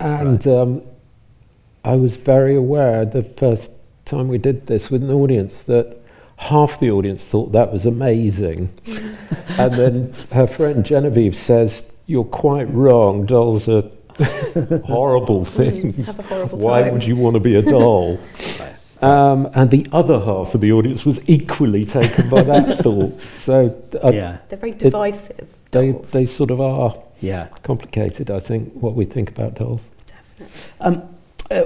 and 0.00 0.44
um, 0.48 0.82
I 1.84 1.94
was 1.94 2.16
very 2.16 2.56
aware 2.56 3.04
the 3.04 3.22
first 3.22 3.70
time 4.04 4.26
we 4.26 4.38
did 4.38 4.66
this 4.66 4.90
with 4.90 5.04
an 5.04 5.12
audience 5.12 5.62
that 5.64 5.96
half 6.36 6.80
the 6.80 6.90
audience 6.90 7.24
thought 7.28 7.52
that 7.52 7.72
was 7.72 7.86
amazing, 7.86 8.70
and 9.58 9.72
then 9.74 10.14
her 10.32 10.48
friend 10.48 10.84
Genevieve 10.84 11.36
says, 11.36 11.88
"You're 12.06 12.24
quite 12.24 12.68
wrong. 12.74 13.24
Dolls 13.24 13.68
are 13.68 13.84
horrible 14.86 15.44
things. 15.44 16.06
Have 16.06 16.18
a 16.18 16.22
horrible 16.22 16.58
Why 16.58 16.82
time. 16.82 16.92
would 16.92 17.04
you 17.04 17.16
want 17.16 17.34
to 17.34 17.40
be 17.40 17.56
a 17.56 17.62
doll?" 17.62 18.18
Um, 19.02 19.48
and 19.54 19.70
the 19.70 19.86
other 19.92 20.20
half 20.20 20.54
of 20.54 20.60
the 20.60 20.72
audience 20.72 21.06
was 21.06 21.20
equally 21.26 21.86
taken 21.86 22.28
by 22.28 22.42
that 22.42 22.76
thought. 22.82 23.18
So 23.22 23.74
uh, 24.04 24.10
yeah. 24.12 24.38
They're 24.50 24.58
very 24.58 24.72
divisive. 24.72 25.48
they, 25.70 25.92
they 25.92 26.26
sort 26.26 26.50
of 26.50 26.60
are 26.60 26.94
Yeah. 27.20 27.48
complicated, 27.62 28.30
I 28.30 28.40
think, 28.40 28.74
what 28.74 28.94
we 28.94 29.06
think 29.06 29.30
about 29.30 29.54
dolls. 29.54 29.80
Definitely. 30.06 30.54
Um, 30.82 31.02
uh, 31.50 31.62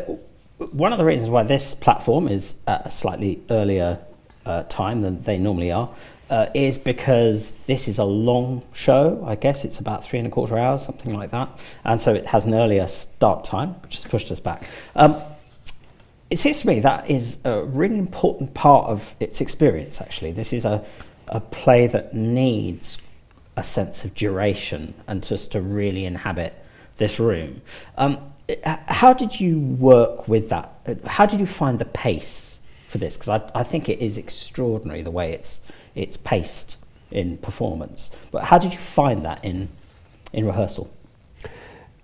one 0.71 0.93
of 0.93 0.99
the 1.01 1.05
reasons 1.05 1.29
why 1.29 1.43
this 1.43 1.75
platform 1.75 2.29
is 2.29 2.55
at 2.69 2.87
a 2.87 2.91
slightly 2.93 3.41
earlier 3.51 3.99
uh, 4.47 4.63
time 4.69 5.01
than 5.03 5.21
they 5.25 5.37
normally 5.37 5.73
are 5.73 5.91
uh, 6.35 6.51
is 6.53 6.79
because 6.79 7.53
this 7.69 7.87
is 7.87 8.01
a 8.01 8.05
long 8.05 8.61
show. 8.73 9.23
I 9.25 9.37
guess 9.37 9.65
it's 9.65 9.79
about 9.79 10.05
three 10.05 10.19
and 10.19 10.27
a 10.27 10.31
quarter 10.33 10.59
hours, 10.59 10.83
something 10.83 11.15
like 11.15 11.31
that. 11.31 11.49
And 11.85 12.01
so 12.01 12.13
it 12.13 12.27
has 12.27 12.45
an 12.45 12.55
earlier 12.55 12.89
start 12.89 13.45
time, 13.45 13.75
which 13.83 13.95
has 14.03 14.05
pushed 14.05 14.33
us 14.33 14.41
back. 14.41 14.67
Um, 14.97 15.15
it 16.31 16.41
seems 16.41 16.59
to 16.63 16.67
me 16.67 16.81
that 16.81 17.09
is 17.09 17.39
a 17.45 17.63
really 17.63 17.99
important 17.99 18.53
part 18.53 18.89
of 18.89 19.15
its 19.21 19.41
experience, 19.41 20.01
actually. 20.01 20.33
This 20.33 20.53
is 20.53 20.65
a, 20.65 20.85
a 21.29 21.39
play 21.39 21.87
that 21.87 22.15
needs 22.15 22.99
a 23.57 23.63
sense 23.63 24.05
of 24.05 24.13
duration 24.17 24.93
and 25.07 25.23
just 25.23 25.53
to 25.53 25.61
really 25.61 26.05
inhabit 26.05 26.53
this 26.97 27.21
room. 27.21 27.63
Um, 27.97 28.19
how 28.65 29.13
did 29.13 29.39
you 29.39 29.61
work 29.61 30.27
with 30.27 30.49
that? 30.49 30.73
How 31.07 31.27
did 31.27 31.39
you 31.39 31.47
find 31.47 31.79
the 31.79 31.85
pace 31.85 32.59
for 32.89 32.99
this? 32.99 33.17
Because 33.17 33.29
I, 33.29 33.61
I 33.61 33.63
think 33.63 33.89
it 33.89 34.01
is 34.03 34.19
extraordinary 34.19 35.03
the 35.03 35.13
way 35.13 35.33
it's, 35.33 35.61
it's 35.95 36.17
paced 36.17 36.77
in 37.11 37.39
performance. 37.39 38.11
But 38.31 38.45
how 38.45 38.59
did 38.59 38.73
you 38.73 38.79
find 38.79 39.25
that 39.25 39.45
in, 39.45 39.69
in 40.33 40.47
rehearsal? 40.47 40.91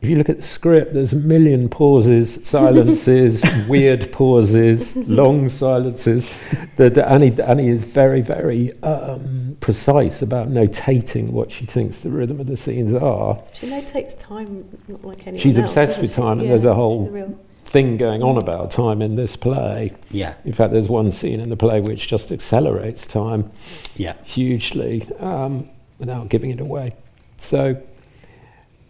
If 0.01 0.09
you 0.09 0.17
look 0.17 0.31
at 0.31 0.39
the 0.39 0.43
script, 0.43 0.95
there's 0.95 1.13
a 1.13 1.17
million 1.17 1.69
pauses, 1.69 2.39
silences, 2.43 3.45
weird 3.69 4.11
pauses, 4.13 4.97
long 4.97 5.51
silences. 5.51 6.41
That 6.77 6.97
Annie, 6.97 7.39
Annie 7.43 7.69
is 7.69 7.85
very, 7.85 8.23
very 8.23 8.73
um, 8.83 9.59
precise 9.61 10.23
about 10.23 10.49
notating 10.49 11.29
what 11.31 11.51
she 11.53 11.67
thinks 11.67 11.99
the 11.99 12.09
rhythm 12.09 12.41
of 12.41 12.47
the 12.47 12.57
scenes 12.57 12.95
are. 12.95 13.43
She 13.53 13.69
now 13.69 13.81
takes 13.83 14.15
time, 14.15 14.67
not 14.89 15.05
like 15.05 15.19
anyone 15.27 15.37
She's 15.39 15.59
else, 15.59 15.71
obsessed 15.73 16.01
with 16.01 16.13
she? 16.13 16.17
time, 16.17 16.41
and 16.41 16.49
there's 16.49 16.65
a 16.65 16.75
whole- 16.75 17.07
real- 17.09 17.39
Thing 17.71 17.97
going 17.99 18.25
on 18.25 18.37
about 18.37 18.73
time 18.73 19.01
in 19.01 19.15
this 19.15 19.37
play. 19.37 19.93
Yeah, 20.11 20.35
In 20.45 20.53
fact, 20.53 20.73
there's 20.73 20.89
one 20.89 21.13
scene 21.13 21.39
in 21.39 21.51
the 21.51 21.57
play 21.57 21.81
which 21.81 22.09
just 22.09 22.33
accelerates 22.33 23.07
time. 23.07 23.49
yeah, 23.97 24.15
hugely 24.25 25.07
um, 25.21 25.69
without 26.01 26.29
giving 26.29 26.51
it 26.51 26.61
away. 26.61 26.95
So 27.37 27.81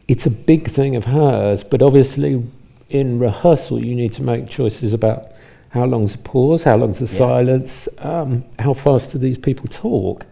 it's 0.09 0.25
a 0.25 0.31
big 0.31 0.69
thing 0.71 0.97
of 0.97 1.05
hers, 1.05 1.63
but 1.63 1.83
obviously 1.83 2.43
in 2.89 3.19
rehearsal 3.19 3.85
you 3.85 3.95
need 3.95 4.15
to 4.15 4.23
make 4.23 4.49
choices 4.49 4.95
about 4.95 5.27
how 5.69 5.85
long's 5.85 6.13
the 6.13 6.19
pause, 6.23 6.65
how 6.65 6.77
long's 6.79 7.01
the 7.01 7.05
Yeah. 7.05 7.19
silence, 7.19 7.87
um, 7.99 8.45
how 8.59 8.73
fast 8.73 9.13
do 9.13 9.19
these 9.19 9.37
people 9.37 9.67
talk. 9.69 10.25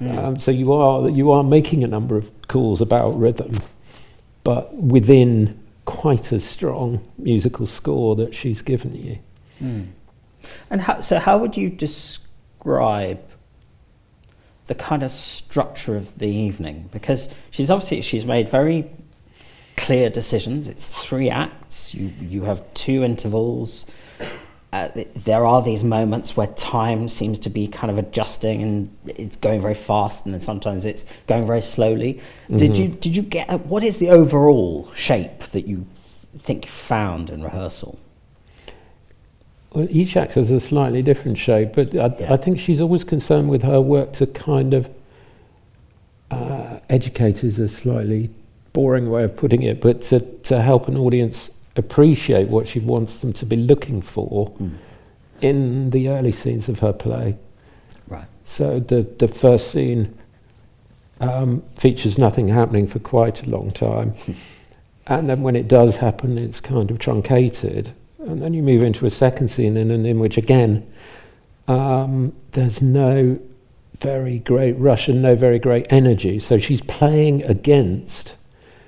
Mm. 0.00 0.16
Um, 0.16 0.38
so 0.38 0.52
you 0.52 0.72
are 0.72 1.08
you 1.10 1.32
are 1.32 1.42
making 1.42 1.82
a 1.82 1.88
number 1.88 2.16
of 2.16 2.30
calls 2.46 2.80
about 2.80 3.18
rhythm, 3.18 3.58
but 4.44 4.72
within 4.76 5.58
quite 5.90 6.30
a 6.30 6.38
strong 6.38 7.04
musical 7.18 7.66
score 7.66 8.14
that 8.14 8.32
she's 8.32 8.62
given 8.62 8.94
you. 8.94 9.18
Mm. 9.60 9.88
And 10.70 10.80
how, 10.80 11.00
so, 11.00 11.18
how 11.18 11.36
would 11.36 11.56
you 11.56 11.68
describe 11.68 13.20
the 14.68 14.74
kind 14.76 15.02
of 15.02 15.10
structure 15.10 15.96
of 15.96 16.16
the 16.18 16.28
evening? 16.28 16.88
Because 16.92 17.28
she's 17.50 17.72
obviously 17.72 18.02
she's 18.02 18.24
made 18.24 18.48
very 18.48 18.88
clear 19.76 20.08
decisions. 20.08 20.68
It's 20.68 20.88
three 20.88 21.28
acts. 21.28 21.92
You 21.92 22.12
you 22.20 22.44
have 22.44 22.62
two 22.74 23.02
intervals. 23.02 23.84
Uh, 24.72 24.88
there 25.16 25.44
are 25.44 25.62
these 25.62 25.82
moments 25.82 26.36
where 26.36 26.46
time 26.46 27.08
seems 27.08 27.40
to 27.40 27.50
be 27.50 27.66
kind 27.66 27.90
of 27.90 27.98
adjusting 27.98 28.62
and 28.62 28.96
it's 29.06 29.36
going 29.36 29.60
very 29.60 29.74
fast, 29.74 30.24
and 30.24 30.32
then 30.32 30.40
sometimes 30.40 30.86
it's 30.86 31.04
going 31.26 31.44
very 31.44 31.62
slowly. 31.62 32.20
Did 32.54 32.76
you 32.76 32.86
did 32.86 33.16
you 33.16 33.22
get 33.22 33.66
what 33.66 33.82
is 33.82 33.96
the 33.96 34.10
overall 34.10 34.90
shape 34.94 35.40
that 35.46 35.66
you 35.66 35.86
think 36.38 36.66
you 36.66 36.70
found 36.70 37.30
in 37.30 37.42
rehearsal? 37.42 37.98
Well, 39.72 39.88
each 39.90 40.16
act 40.16 40.34
has 40.34 40.50
a 40.52 40.60
slightly 40.60 41.02
different 41.02 41.38
shape, 41.38 41.72
but 41.74 41.94
I, 41.96 42.14
Yeah. 42.18 42.34
I 42.34 42.36
think 42.36 42.58
she's 42.58 42.80
always 42.80 43.04
concerned 43.04 43.48
with 43.50 43.62
her 43.62 43.80
work 43.80 44.12
to 44.14 44.26
kind 44.26 44.74
of 44.74 44.88
uh, 46.30 46.78
educate 46.88 47.42
is 47.42 47.58
a 47.58 47.68
slightly 47.68 48.30
boring 48.72 49.10
way 49.10 49.24
of 49.24 49.36
putting 49.36 49.62
it, 49.62 49.80
but 49.80 50.02
to, 50.02 50.20
to 50.20 50.62
help 50.62 50.86
an 50.86 50.96
audience 50.96 51.50
appreciate 51.76 52.48
what 52.48 52.68
she 52.68 52.80
wants 52.80 53.18
them 53.18 53.32
to 53.32 53.46
be 53.46 53.56
looking 53.56 54.02
for 54.02 54.54
in 55.40 55.90
the 55.90 56.08
early 56.08 56.32
scenes 56.32 56.68
of 56.68 56.80
her 56.80 56.92
play. 56.92 57.36
Right. 58.08 58.26
So 58.44 58.80
the, 58.80 59.02
the 59.02 59.28
first 59.28 59.70
scene 59.70 60.16
um, 61.20 61.62
features 61.76 62.18
nothing 62.18 62.48
happening 62.48 62.86
for 62.86 62.98
quite 62.98 63.42
a 63.42 63.50
long 63.50 63.70
time. 63.70 64.14
and 65.06 65.28
then 65.28 65.42
when 65.42 65.56
it 65.56 65.68
does 65.68 65.96
happen, 65.96 66.38
it's 66.38 66.60
kind 66.60 66.90
of 66.90 66.98
truncated. 66.98 67.92
And 68.18 68.42
then 68.42 68.52
you 68.52 68.62
move 68.62 68.82
into 68.82 69.06
a 69.06 69.10
second 69.10 69.48
scene 69.48 69.76
in, 69.76 69.90
in 69.90 70.18
which, 70.18 70.36
again, 70.36 70.86
um, 71.68 72.32
there's 72.52 72.82
no 72.82 73.38
very 73.98 74.38
great 74.40 74.72
rush 74.72 75.08
and 75.08 75.22
no 75.22 75.34
very 75.34 75.58
great 75.58 75.86
energy. 75.90 76.38
So 76.38 76.58
she's 76.58 76.80
playing 76.82 77.42
against 77.44 78.34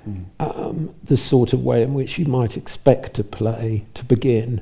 Mm. 0.09 0.25
um, 0.41 0.95
the 1.05 1.17
sort 1.17 1.53
of 1.53 1.63
way 1.63 1.83
in 1.83 1.95
which 1.95 2.19
you 2.19 2.25
might 2.27 2.57
expect 2.57 3.15
to 3.15 3.23
play 3.25 3.85
to 3.95 4.05
begin 4.05 4.61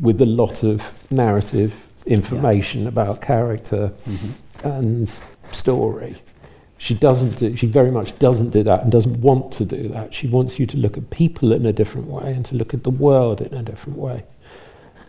with 0.00 0.20
a 0.22 0.26
lot 0.26 0.62
of 0.62 1.10
narrative 1.12 1.86
information 2.06 2.86
about 2.86 3.20
character 3.20 3.92
Mhm. 4.06 4.30
and 4.64 5.14
story. 5.50 6.16
she 6.78 6.94
doesn't 6.94 7.38
do, 7.38 7.54
she 7.56 7.66
very 7.68 7.92
much 7.92 8.18
doesn't 8.18 8.50
do 8.50 8.64
that 8.64 8.82
and 8.82 8.90
doesn't 8.90 9.20
want 9.20 9.52
to 9.52 9.64
do 9.64 9.86
that. 9.88 10.12
She 10.12 10.26
wants 10.26 10.58
you 10.58 10.66
to 10.66 10.76
look 10.76 10.96
at 10.98 11.10
people 11.10 11.52
in 11.52 11.64
a 11.64 11.72
different 11.72 12.08
way 12.08 12.32
and 12.32 12.44
to 12.46 12.56
look 12.56 12.74
at 12.74 12.82
the 12.82 12.90
world 12.90 13.40
in 13.40 13.54
a 13.54 13.62
different 13.62 13.98
way. 14.00 14.24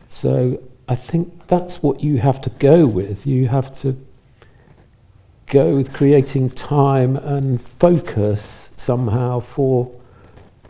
So 0.08 0.60
I 0.88 0.94
think 0.94 1.48
that's 1.48 1.82
what 1.82 2.04
you 2.04 2.18
have 2.20 2.40
to 2.42 2.52
go 2.60 2.86
with. 2.86 3.26
You 3.26 3.48
have 3.48 3.72
to 3.80 3.96
go 5.48 5.74
with 5.76 5.92
creating 5.94 6.50
time 6.52 7.16
and 7.18 7.60
focus 7.60 8.63
somehow 8.84 9.40
for 9.40 9.92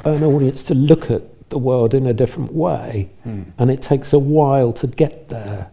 an 0.05 0.23
audience 0.23 0.63
to 0.63 0.75
look 0.75 1.09
at 1.09 1.49
the 1.49 1.57
world 1.57 1.93
in 1.93 2.07
a 2.07 2.13
different 2.13 2.53
way. 2.53 3.09
Hmm. 3.23 3.43
And 3.57 3.71
it 3.71 3.81
takes 3.81 4.13
a 4.13 4.19
while 4.19 4.73
to 4.73 4.87
get 4.87 5.29
there. 5.29 5.71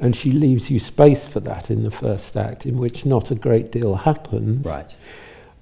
And 0.00 0.14
she 0.14 0.30
leaves 0.30 0.70
you 0.70 0.78
space 0.78 1.26
for 1.26 1.40
that 1.40 1.70
in 1.70 1.82
the 1.82 1.90
first 1.90 2.36
act, 2.36 2.66
in 2.66 2.78
which 2.78 3.04
not 3.04 3.30
a 3.30 3.34
great 3.34 3.72
deal 3.72 3.96
happens. 3.96 4.64
Right. 4.64 4.94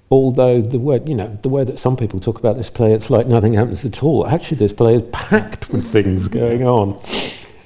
Although 0.09 0.61
the 0.61 0.79
word, 0.79 1.09
you 1.09 1.15
know, 1.15 1.37
the 1.41 1.49
way 1.49 1.63
that 1.63 1.79
some 1.79 1.97
people 1.97 2.19
talk 2.19 2.39
about 2.39 2.55
this 2.55 2.69
play, 2.69 2.93
it's 2.93 3.09
like 3.09 3.27
nothing 3.27 3.53
happens 3.55 3.83
at 3.83 4.03
all. 4.03 4.27
Actually, 4.27 4.57
this 4.57 4.73
play 4.73 4.95
is 4.95 5.01
packed 5.11 5.69
with 5.69 5.85
things 5.85 6.27
going 6.29 6.63
on, 6.63 6.97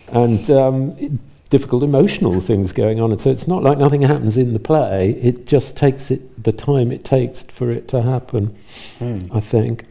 and 0.07 0.49
um, 0.49 1.19
difficult 1.51 1.83
emotional 1.83 2.39
things 2.41 2.71
going 2.71 2.99
on. 2.99 3.11
And 3.11 3.21
so 3.21 3.29
it's 3.29 3.47
not 3.47 3.61
like 3.61 3.77
nothing 3.77 4.01
happens 4.01 4.37
in 4.37 4.53
the 4.53 4.59
play. 4.59 5.11
It 5.21 5.45
just 5.45 5.77
takes 5.77 6.09
it 6.09 6.43
the 6.43 6.53
time 6.53 6.91
it 6.91 7.03
takes 7.03 7.43
for 7.43 7.69
it 7.69 7.87
to 7.89 8.01
happen. 8.01 8.55
Hmm. 8.97 9.19
I 9.31 9.41
think. 9.41 9.85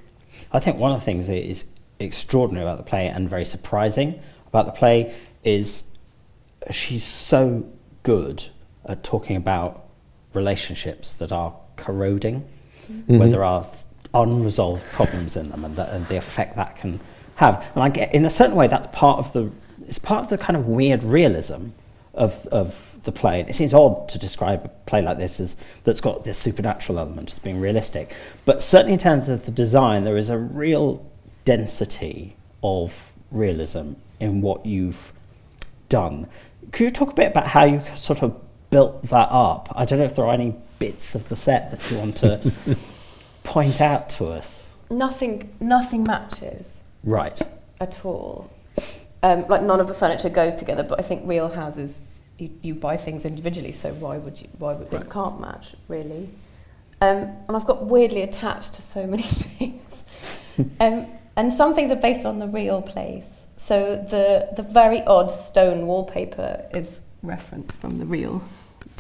I 0.53 0.59
think 0.59 0.79
one 0.79 0.91
of 0.91 0.99
the 0.99 1.05
things 1.05 1.29
that 1.29 1.47
is 1.47 1.67
extraordinary 2.01 2.67
about 2.67 2.79
the 2.79 2.83
play 2.91 3.07
and 3.07 3.29
very 3.31 3.45
surprising 3.45 4.19
about 4.49 4.67
the 4.67 4.73
play 4.73 5.15
is 5.45 5.85
she's 6.71 7.05
so 7.05 7.65
good 8.03 8.47
at 8.87 9.05
talking 9.05 9.37
about 9.37 9.85
relationships 10.33 11.13
that 11.15 11.31
are 11.31 11.55
corroding, 11.77 12.43
where 13.07 13.29
Mhm. 13.29 13.31
there 13.31 13.45
are 13.45 13.67
unresolved 14.15 14.83
problems 14.93 15.37
in 15.37 15.51
them 15.51 15.65
and, 15.65 15.77
the, 15.77 15.95
and 15.95 16.07
the 16.09 16.17
effect 16.17 16.57
that 16.57 16.77
can 16.77 17.01
have. 17.37 17.65
And 17.75 17.83
I 17.85 17.91
get, 17.91 18.15
in 18.15 18.25
a 18.25 18.31
certain 18.31 18.57
way, 18.57 18.67
that's 18.67 18.89
part 18.93 19.19
of 19.19 19.33
the, 19.35 19.51
it's 19.91 19.99
part 19.99 20.23
of 20.23 20.31
the 20.31 20.39
kind 20.39 20.57
of 20.57 20.69
weird 20.69 21.03
realism 21.03 21.71
of, 22.15 22.47
of 22.47 23.01
the 23.03 23.11
play. 23.11 23.41
And 23.41 23.49
it 23.49 23.55
seems 23.55 23.75
odd 23.75 24.09
to 24.11 24.21
describe 24.21 24.65
a 24.65 24.69
play 24.69 25.03
like 25.03 25.19
this 25.19 25.41
as 25.41 25.57
that's 25.83 26.01
got 26.01 26.23
this 26.23 26.39
supernatural 26.39 27.01
element 27.01 27.33
as 27.33 27.41
being 27.41 27.61
realistic. 27.61 28.15
But 28.45 28.63
certainly 28.63 28.93
in 28.93 29.01
terms 29.01 29.29
of 29.29 29.47
the 29.47 29.51
design, 29.51 30.05
there 30.05 30.17
is 30.17 30.31
a 30.31 30.39
real 30.39 31.05
density 31.45 32.37
of 32.63 33.13
realism 33.33 33.95
in 34.21 34.43
what 34.43 34.65
you've 34.65 35.13
done. 35.89 36.29
Could 36.71 36.85
you 36.85 36.91
talk 36.91 37.11
a 37.11 37.15
bit 37.15 37.27
about 37.33 37.49
how 37.49 37.65
you 37.65 37.83
sort 37.97 38.23
of 38.23 38.41
built 38.71 39.03
that 39.09 39.29
up? 39.33 39.73
I 39.75 39.85
don't 39.85 39.99
know 39.99 40.05
if 40.05 40.15
there 40.15 40.25
are 40.27 40.33
any 40.35 40.55
bits 40.79 41.17
of 41.17 41.29
the 41.29 41.35
set 41.35 41.73
that 41.73 41.91
you 41.91 41.99
want 41.99 42.17
to 42.19 42.53
point 43.43 43.81
out 43.81 44.09
to 44.11 44.27
us. 44.27 44.77
Nothing, 44.89 45.53
nothing 45.59 46.05
matches 46.05 46.79
Right. 47.03 47.43
at 47.81 48.05
all. 48.05 48.53
Um, 49.23 49.47
like 49.49 49.63
none 49.63 49.81
of 49.81 49.89
the 49.89 49.95
furniture 49.95 50.31
goes 50.31 50.55
together, 50.55 50.83
but 50.83 50.99
I 50.99 51.03
think 51.03 51.23
real 51.27 51.49
houses 51.49 52.01
you, 52.39 52.51
you 52.63 52.75
buy 52.75 52.97
things 52.97 53.25
individually, 53.27 53.73
so 53.73 53.93
why 53.95 54.17
would 54.17 54.41
you? 54.41 54.49
Why 54.59 54.73
would 54.73 54.91
Right. 54.93 55.03
it 55.03 55.11
can't 55.11 55.41
match 55.41 55.75
really? 55.89 56.31
Um, 57.03 57.35
and 57.49 57.57
I've 57.57 57.67
got 57.67 57.85
weirdly 57.85 58.23
attached 58.23 58.75
to 58.75 58.83
so 58.83 59.07
many 59.15 59.23
things, 59.25 59.93
um, 60.81 61.07
and 61.37 61.53
some 61.53 61.75
things 61.75 61.91
are 61.91 61.97
based 61.97 62.25
on 62.25 62.39
the 62.39 62.47
real 62.49 62.81
place. 62.83 63.47
So 63.59 63.97
the 64.09 64.49
the 64.57 64.63
very 64.63 65.03
odd 65.03 65.31
stone 65.31 65.87
wallpaper 65.87 66.65
is 66.75 67.03
referenced 67.23 67.77
from 67.77 67.99
the 67.99 68.07
real 68.07 68.43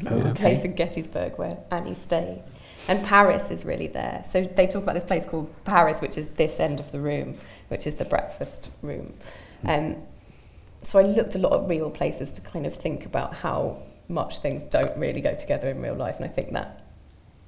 Oh, 0.06 0.16
okay. 0.16 0.32
place 0.32 0.64
in 0.64 0.74
Gettysburg 0.74 1.38
where 1.38 1.58
Annie 1.70 1.94
stayed. 1.94 2.42
And 2.88 3.04
Paris 3.06 3.50
is 3.50 3.64
really 3.66 3.86
there. 3.86 4.22
So 4.28 4.42
they 4.42 4.66
talk 4.66 4.82
about 4.82 4.94
this 4.94 5.04
place 5.04 5.24
called 5.26 5.50
Paris, 5.64 6.00
which 6.00 6.16
is 6.18 6.30
this 6.30 6.58
end 6.58 6.80
of 6.80 6.90
the 6.92 7.00
room, 7.00 7.38
which 7.68 7.86
is 7.86 7.96
the 7.96 8.06
breakfast 8.06 8.70
room. 8.82 9.12
Um, 9.66 9.96
so 10.82 10.98
I 10.98 11.02
looked 11.02 11.34
a 11.34 11.38
lot 11.38 11.62
at 11.62 11.68
real 11.68 11.90
places 11.90 12.32
to 12.32 12.40
kind 12.40 12.66
of 12.66 12.74
think 12.74 13.04
about 13.04 13.34
how 13.34 13.82
much 14.08 14.38
things 14.38 14.64
don't 14.64 14.96
really 14.96 15.20
go 15.20 15.34
together 15.34 15.68
in 15.68 15.80
real 15.80 15.94
life. 15.94 16.16
And 16.16 16.24
I 16.24 16.28
think 16.28 16.52
that 16.52 16.82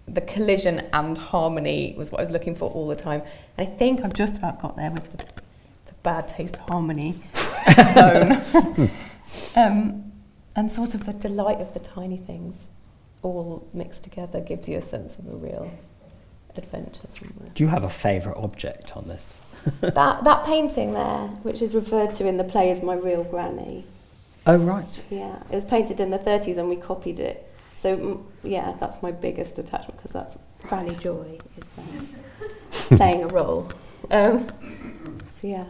the 0.07 0.21
collision 0.21 0.87
and 0.93 1.17
harmony 1.17 1.95
was 1.97 2.11
what 2.11 2.19
I 2.19 2.23
was 2.23 2.31
looking 2.31 2.55
for 2.55 2.71
all 2.71 2.89
the 2.89 2.97
time. 2.97 3.23
And 3.57 3.67
I 3.67 3.71
think 3.71 4.05
I've 4.05 4.15
just 4.15 4.37
about 4.37 4.61
got 4.61 4.77
there 4.77 4.91
with 4.91 5.11
the, 5.17 5.25
the 5.87 5.93
bad 6.03 6.29
taste 6.29 6.57
harmony 6.69 7.15
zone. 7.95 8.91
um, 9.57 10.13
and 10.55 10.71
sort 10.71 10.95
of 10.95 11.07
the 11.07 11.13
delight 11.13 11.61
of 11.61 11.73
the 11.75 11.81
tiny 11.81 12.19
things 12.19 12.65
all 13.23 13.69
mixed 13.73 14.05
together 14.05 14.41
gives 14.41 14.69
you 14.69 14.79
a 14.79 14.83
sense 14.83 15.19
of 15.19 15.27
a 15.27 15.37
real 15.37 15.73
adventure 16.57 17.07
somewhere. 17.09 17.51
Do 17.55 17.65
you 17.65 17.71
have 17.71 17.85
a 17.85 17.91
favourite 17.91 18.37
object 18.37 18.97
on 18.97 19.09
this? 19.09 19.41
that, 19.81 20.25
that 20.25 20.45
painting 20.45 20.93
there, 20.95 21.29
which 21.43 21.63
is 21.63 21.75
referred 21.75 22.13
to 22.17 22.27
in 22.27 22.37
the 22.37 22.45
play 22.45 22.71
as 22.71 22.83
my 22.83 22.95
real 22.95 23.25
granny, 23.25 23.85
Oh, 24.47 24.57
right. 24.57 25.03
yeah, 25.11 25.37
it 25.51 25.55
was 25.55 25.65
painted 25.65 26.01
in 26.01 26.11
the 26.11 26.19
30s 26.19 26.57
and 26.59 26.69
we 26.69 26.77
copied 26.77 27.19
it. 27.21 27.49
So, 27.77 28.25
yeah, 28.43 28.75
that's 28.81 29.03
my 29.03 29.11
biggest 29.13 29.59
attachment 29.59 29.97
because 29.97 30.13
that's 30.13 30.39
Granny 30.69 30.95
Joy 30.97 31.39
is 31.57 31.65
there 31.77 32.97
playing 32.97 33.23
a 33.25 33.29
role. 33.29 33.69
Um, 34.11 34.47
so, 35.41 35.47
yeah. 35.47 35.65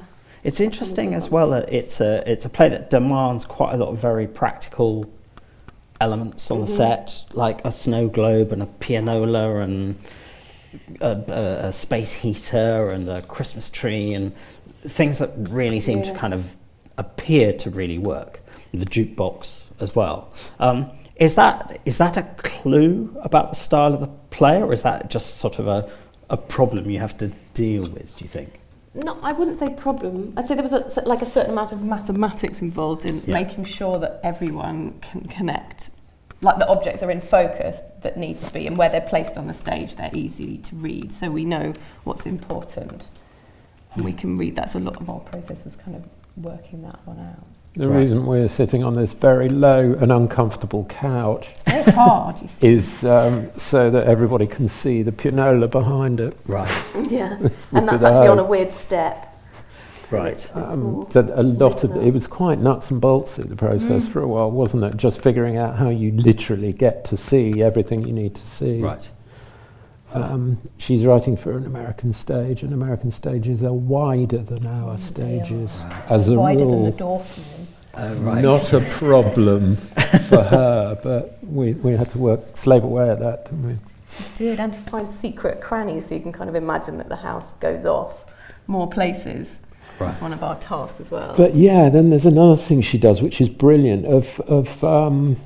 It's 0.45 0.61
interesting 0.61 1.15
as 1.15 1.31
well 1.31 1.51
that 1.51 1.73
it's 1.73 2.01
a, 2.01 2.23
it's 2.31 2.45
a 2.45 2.49
play 2.49 2.69
that 2.69 2.91
demands 2.91 3.45
quite 3.45 3.75
a 3.75 3.77
lot 3.77 3.89
of 3.91 3.99
very 3.99 4.27
practical 4.27 5.07
elements 6.01 6.51
on 6.51 6.61
the 6.61 6.67
Mhm. 6.67 6.71
set, 6.77 7.25
like 7.33 7.65
a 7.65 7.71
snow 7.73 8.09
globe 8.09 8.53
and 8.53 8.63
a 8.63 8.67
pianola 8.67 9.61
and 9.61 9.95
a, 11.01 11.11
a, 11.29 11.69
a 11.69 11.73
space 11.73 12.13
heater 12.13 12.89
and 12.89 13.09
a 13.09 13.23
Christmas 13.23 13.71
tree 13.71 14.15
and 14.15 14.33
things 14.87 15.19
that 15.19 15.33
really 15.37 15.81
seem 15.81 16.03
to 16.03 16.13
kind 16.15 16.35
of 16.35 16.55
appear 16.99 17.53
to 17.55 17.71
really 17.71 17.99
work. 17.99 18.41
The 18.73 18.87
jukebox 18.87 19.65
as 19.81 19.95
well. 19.95 20.33
Um, 20.59 20.91
is 21.17 21.35
that 21.35 21.79
is 21.85 21.99
that 21.99 22.17
a 22.17 22.23
clue 22.39 23.15
about 23.23 23.51
the 23.51 23.57
style 23.57 23.93
of 23.93 24.01
the 24.01 24.09
play, 24.31 24.63
or 24.63 24.73
is 24.73 24.83
that 24.83 25.11
just 25.11 25.37
sort 25.37 25.59
of 25.59 25.69
a, 25.69 25.91
a 26.31 26.37
problem 26.39 26.89
you 26.89 26.99
have 26.99 27.17
to 27.19 27.29
deal 27.53 27.83
with? 27.83 28.17
Do 28.17 28.25
you 28.25 28.29
think? 28.29 28.61
No, 28.95 29.19
I 29.23 29.33
wouldn't 29.33 29.59
say 29.59 29.69
problem. 29.75 30.33
I'd 30.37 30.47
say 30.47 30.55
there 30.55 30.63
was 30.63 30.73
a, 30.73 31.01
like 31.07 31.23
a 31.23 31.27
certain 31.27 31.53
amount 31.53 31.73
of 31.73 31.83
mathematics 31.83 32.61
involved 32.63 33.05
in 33.05 33.23
Yeah. 33.27 33.35
making 33.35 33.65
sure 33.65 33.99
that 33.99 34.21
everyone 34.23 34.99
can 35.01 35.23
connect. 35.29 35.91
Like 36.43 36.59
the 36.59 36.69
objects 36.69 37.03
are 37.03 37.11
in 37.11 37.21
focus 37.21 37.83
that 38.03 38.17
need 38.17 38.39
to 38.41 38.53
be, 38.53 38.67
and 38.67 38.77
where 38.77 38.89
they're 38.89 39.01
placed 39.01 39.39
on 39.39 39.47
the 39.47 39.55
stage, 39.55 39.97
they're 39.97 40.11
easy 40.13 40.59
to 40.59 40.75
read. 40.77 41.13
So 41.13 41.31
we 41.31 41.45
know 41.45 41.73
what's 42.05 42.27
important, 42.27 43.09
and 43.95 44.05
we 44.05 44.13
can 44.13 44.37
read 44.37 44.57
that. 44.57 44.69
So 44.71 44.79
a 44.79 44.81
lot 44.81 45.01
of 45.01 45.09
our 45.09 45.21
process 45.21 45.65
was 45.65 45.77
kind 45.77 45.97
of 45.97 46.05
working 46.37 46.83
that 46.83 46.99
one 47.07 47.19
out. 47.21 47.45
The 47.75 47.89
Right. 47.89 48.01
reason 48.01 48.27
we're 48.27 48.49
sitting 48.49 48.83
on 48.85 48.97
this 48.97 49.13
very 49.15 49.49
low 49.49 49.97
and 50.01 50.13
uncomfortable 50.13 50.85
couch 50.91 51.55
It's 51.67 51.89
hard, 51.95 52.43
you 52.43 52.49
see. 52.49 52.67
is 52.67 53.05
um, 53.05 53.49
so 53.57 53.89
that 53.91 54.05
everybody 54.05 54.47
can 54.47 54.69
see 54.69 55.03
the 55.03 55.13
pianola 55.13 55.69
behind 55.69 56.21
it. 56.21 56.37
Right. 56.47 56.69
yeah, 57.09 57.39
and 57.73 57.89
that's 57.89 58.03
actually 58.03 58.27
that. 58.27 58.31
on 58.31 58.39
a 58.41 58.45
weird 58.45 58.71
step. 58.71 59.32
Right. 60.13 60.33
It's 60.35 60.51
Um, 60.55 60.81
more 60.81 61.07
a 61.15 61.43
lot 61.43 61.85
of 61.85 61.97
it 61.97 62.13
was 62.13 62.27
quite 62.27 62.61
nuts 62.61 62.91
and 62.91 63.01
bolts 63.01 63.39
in 63.39 63.49
the 63.49 63.57
process 63.57 64.05
Mm. 64.07 64.09
for 64.09 64.21
a 64.23 64.29
while, 64.29 64.51
wasn't 64.51 64.85
it? 64.85 64.97
Just 64.97 65.21
figuring 65.21 65.57
out 65.57 65.77
how 65.77 65.89
you 65.89 66.13
literally 66.13 66.73
get 66.73 67.05
to 67.07 67.17
see 67.17 67.63
everything 67.63 68.05
you 68.05 68.13
need 68.13 68.35
to 68.35 68.47
see. 68.47 68.81
Right. 68.83 69.11
Um, 70.15 70.59
she's 70.77 71.07
writing 71.07 71.37
for 71.37 71.53
an 71.57 71.65
American 71.65 72.13
stage, 72.13 72.63
and 72.63 72.75
American 72.75 73.11
stages 73.11 73.65
are 73.65 73.73
wider 73.73 74.39
than 74.39 74.67
our 74.67 74.95
Mm, 74.97 74.99
stages, 74.99 75.83
are. 75.89 76.03
as 76.15 76.29
a 76.29 76.39
wider 76.39 76.59
than 76.59 76.69
rule. 76.69 76.85
the 76.91 76.93
Dorfman. 76.93 77.67
Oh, 77.97 78.15
right. 78.17 78.43
Not 78.43 78.73
a 78.75 78.81
problem 78.81 79.77
for 80.29 80.43
her, 80.43 80.99
but 81.03 81.39
we, 81.43 81.73
we 81.75 81.93
had 81.93 82.11
to 82.11 82.19
work, 82.19 82.41
slave 82.57 82.85
away 82.85 83.09
at 83.09 83.21
that, 83.21 83.47
didn't 83.47 83.67
we? 83.67 83.77
did 84.37 84.61
and 84.61 84.75
to 84.75 84.79
find 84.81 85.09
secret 85.09 85.63
crannies 85.63 86.05
so 86.07 86.15
you 86.15 86.21
can 86.21 86.33
kind 86.33 86.51
of 86.51 86.55
imagine 86.55 86.99
that 86.99 87.09
the 87.09 87.17
house 87.17 87.55
goes 87.61 87.87
off 87.87 88.27
more 88.67 88.87
places. 88.87 89.59
Right. 89.99 90.09
That's 90.11 90.21
one 90.23 90.33
of 90.33 90.43
our 90.43 90.59
tasks 90.59 91.01
as 91.01 91.11
well. 91.11 91.35
But 91.37 91.55
yeah, 91.55 91.89
then 91.89 92.11
there's 92.11 92.27
another 92.27 92.57
thing 92.57 92.81
she 92.81 92.99
does, 92.99 93.23
which 93.23 93.41
is 93.41 93.49
brilliant. 93.49 94.05
Of 94.07 94.41
of 94.41 94.83
um, 94.83 95.37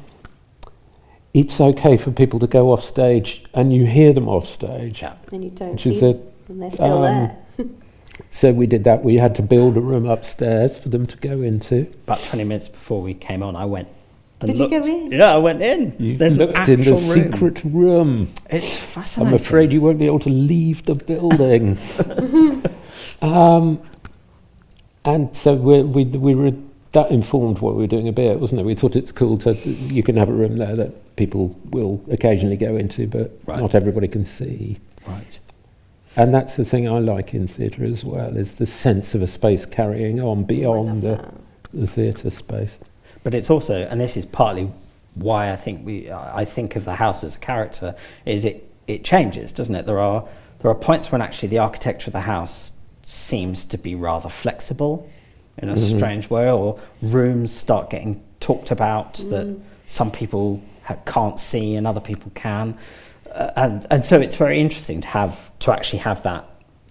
it's 1.35 1.61
okay 1.61 1.97
for 1.97 2.11
people 2.11 2.39
to 2.39 2.47
go 2.47 2.73
off 2.73 2.83
stage, 2.83 3.45
and 3.53 3.73
you 3.75 3.85
hear 3.87 4.13
them 4.13 4.29
off 4.29 4.47
stage. 4.47 5.03
Yeah. 5.03 5.17
and 5.33 5.45
you 5.45 5.51
don't 5.51 5.73
Which 5.73 5.83
see 5.83 5.95
is 5.95 6.01
them, 6.01 6.17
a, 6.49 6.51
and 6.53 6.63
they're 6.63 6.71
still 6.71 7.05
um, 7.05 7.31
there. 7.59 7.67
so 8.31 8.53
we 8.53 8.67
did 8.67 8.85
that. 8.85 9.05
We 9.05 9.17
had 9.17 9.35
to 9.35 9.43
build 9.43 9.77
a 9.77 9.81
room 9.81 10.07
upstairs 10.07 10.79
for 10.79 10.89
them 10.89 11.07
to 11.07 11.17
go 11.19 11.43
into. 11.43 11.81
About 12.05 12.21
20 12.23 12.45
minutes 12.45 12.69
before 12.69 13.03
we 13.03 13.13
came 13.13 13.43
on, 13.43 13.55
I 13.55 13.67
went. 13.67 13.89
And 14.41 14.49
Did 14.49 14.59
you 14.59 14.67
looked. 14.67 14.87
go 14.87 14.91
in? 14.91 15.13
Yeah, 15.13 15.35
I 15.35 15.39
went 15.39 15.63
in. 15.63 15.95
You 15.99 16.17
There's 16.17 16.37
an 16.39 16.47
looked 16.47 16.69
in 16.69 16.81
the 16.83 16.93
actual 16.93 17.15
room. 17.15 17.33
secret 17.33 17.65
room. 17.65 18.29
It's 18.51 18.77
fascinating. 18.77 19.29
I'm 19.35 19.35
afraid 19.35 19.73
you 19.73 19.81
won't 19.81 19.99
be 19.99 20.05
able 20.07 20.19
to 20.21 20.29
leave 20.29 20.85
the 20.85 20.95
building. 20.95 21.79
um, 23.23 23.81
and 25.07 25.35
so 25.37 25.55
we, 25.55 25.83
we, 25.83 26.05
we 26.05 26.35
were 26.35 26.53
that 26.93 27.11
informed 27.11 27.59
what 27.61 27.75
we 27.75 27.83
were 27.83 27.87
doing 27.87 28.09
a 28.09 28.13
bit, 28.13 28.41
wasn't 28.41 28.61
it? 28.61 28.65
We 28.65 28.75
thought 28.75 28.97
it's 28.97 29.13
cool 29.13 29.37
to 29.39 29.55
you 29.55 30.03
can 30.03 30.17
have 30.17 30.29
a 30.29 30.33
room 30.33 30.57
there 30.57 30.75
that 30.77 31.17
people 31.17 31.59
will 31.71 32.03
occasionally 32.11 32.57
go 32.57 32.77
into, 32.77 33.07
but 33.07 33.39
Right. 33.47 33.59
not 33.59 33.75
everybody 33.75 34.09
can 34.09 34.25
see. 34.25 34.79
Right. 35.07 35.39
And 36.17 36.33
that's 36.33 36.57
the 36.57 36.65
thing 36.65 36.89
I 36.89 36.99
like 36.99 37.35
in 37.35 37.47
theatre 37.47 37.85
as 37.85 38.05
well, 38.05 38.37
is 38.37 38.55
the 38.55 38.65
sense 38.67 39.15
of 39.15 39.21
a 39.21 39.27
space 39.27 39.67
carrying 39.67 40.23
on 40.23 40.39
oh, 40.39 40.43
beyond 40.43 40.91
I 40.91 41.01
the, 41.01 41.17
that. 41.17 41.35
the 41.75 41.87
theatre 41.87 42.31
space. 42.31 42.79
But 43.23 43.35
it's 43.35 43.51
also, 43.51 43.83
and 43.83 44.01
this 44.01 44.17
is 44.17 44.25
partly 44.25 44.71
why 45.15 45.53
I 45.53 45.57
think 45.57 45.85
we, 45.85 46.11
I 46.11 46.45
think 46.47 46.77
of 46.77 46.85
the 46.87 46.95
house 46.95 47.23
as 47.23 47.37
a 47.37 47.39
character, 47.39 47.95
is 48.25 48.45
it 48.45 48.63
it 48.87 49.05
changes, 49.05 49.53
doesn't 49.53 49.75
it? 49.75 49.85
There 49.85 49.99
are 49.99 50.27
there 50.61 50.71
are 50.71 50.75
points 50.75 51.13
when 51.13 51.21
actually 51.21 51.49
the 51.49 51.59
architecture 51.59 52.09
of 52.09 52.13
the 52.13 52.21
house 52.21 52.73
seems 53.11 53.65
to 53.65 53.79
be 53.79 53.95
rather 53.95 54.29
flexible, 54.29 55.09
in 55.59 55.69
a 55.69 55.75
Mhm. 55.75 55.97
strange 55.97 56.29
way, 56.29 56.51
or 56.51 56.77
rooms 57.01 57.53
start 57.53 57.89
getting 57.89 58.21
talked 58.41 58.71
about 58.73 59.15
that 59.31 59.47
Mm. 59.47 59.61
some 59.87 60.11
people 60.11 60.61
ha- 60.83 60.97
can't 61.07 61.39
see 61.39 61.77
and 61.77 61.87
other 61.87 62.01
people 62.01 62.33
can, 62.35 62.75
uh, 63.33 63.51
and 63.57 63.87
and 63.91 64.05
so 64.05 64.21
it's 64.21 64.35
very 64.37 64.61
interesting 64.61 65.01
to 65.01 65.09
have 65.09 65.51
to 65.61 65.73
actually 65.73 66.01
have 66.01 66.23
that 66.25 66.45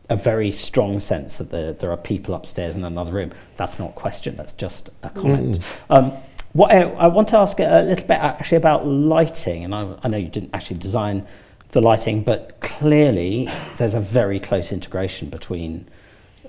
a 0.10 0.15
very 0.15 0.51
strong 0.51 0.99
sense 0.99 1.36
that 1.38 1.49
there, 1.51 1.73
there 1.73 1.91
are 1.91 1.97
people 1.97 2.34
upstairs 2.34 2.75
in 2.75 2.84
another 2.86 3.12
room. 3.12 3.32
That's 3.58 3.78
not 3.78 3.89
a 3.89 3.93
question. 3.93 4.36
That's 4.38 4.54
just 4.54 4.89
a 5.04 5.10
comment. 5.10 5.60
Mm. 5.60 5.63
Um, 5.97 6.12
what 6.54 6.71
I, 6.71 6.84
I 6.84 7.08
want 7.08 7.28
to 7.30 7.38
ask 7.38 7.60
a 7.60 7.84
little 7.86 8.08
bit 8.08 8.19
actually 8.19 8.58
about 8.58 8.88
lighting, 8.88 9.65
and 9.65 9.75
I, 9.75 9.82
I 10.04 10.08
know 10.08 10.17
you 10.17 10.30
didn't 10.30 10.51
actually 10.54 10.78
design 10.78 11.25
the 11.71 11.82
lighting, 11.82 12.21
but 12.23 12.62
clearly 12.62 13.49
there's 13.78 13.95
a 13.95 13.99
very 13.99 14.39
close 14.39 14.71
integration 14.71 15.30
between. 15.30 15.88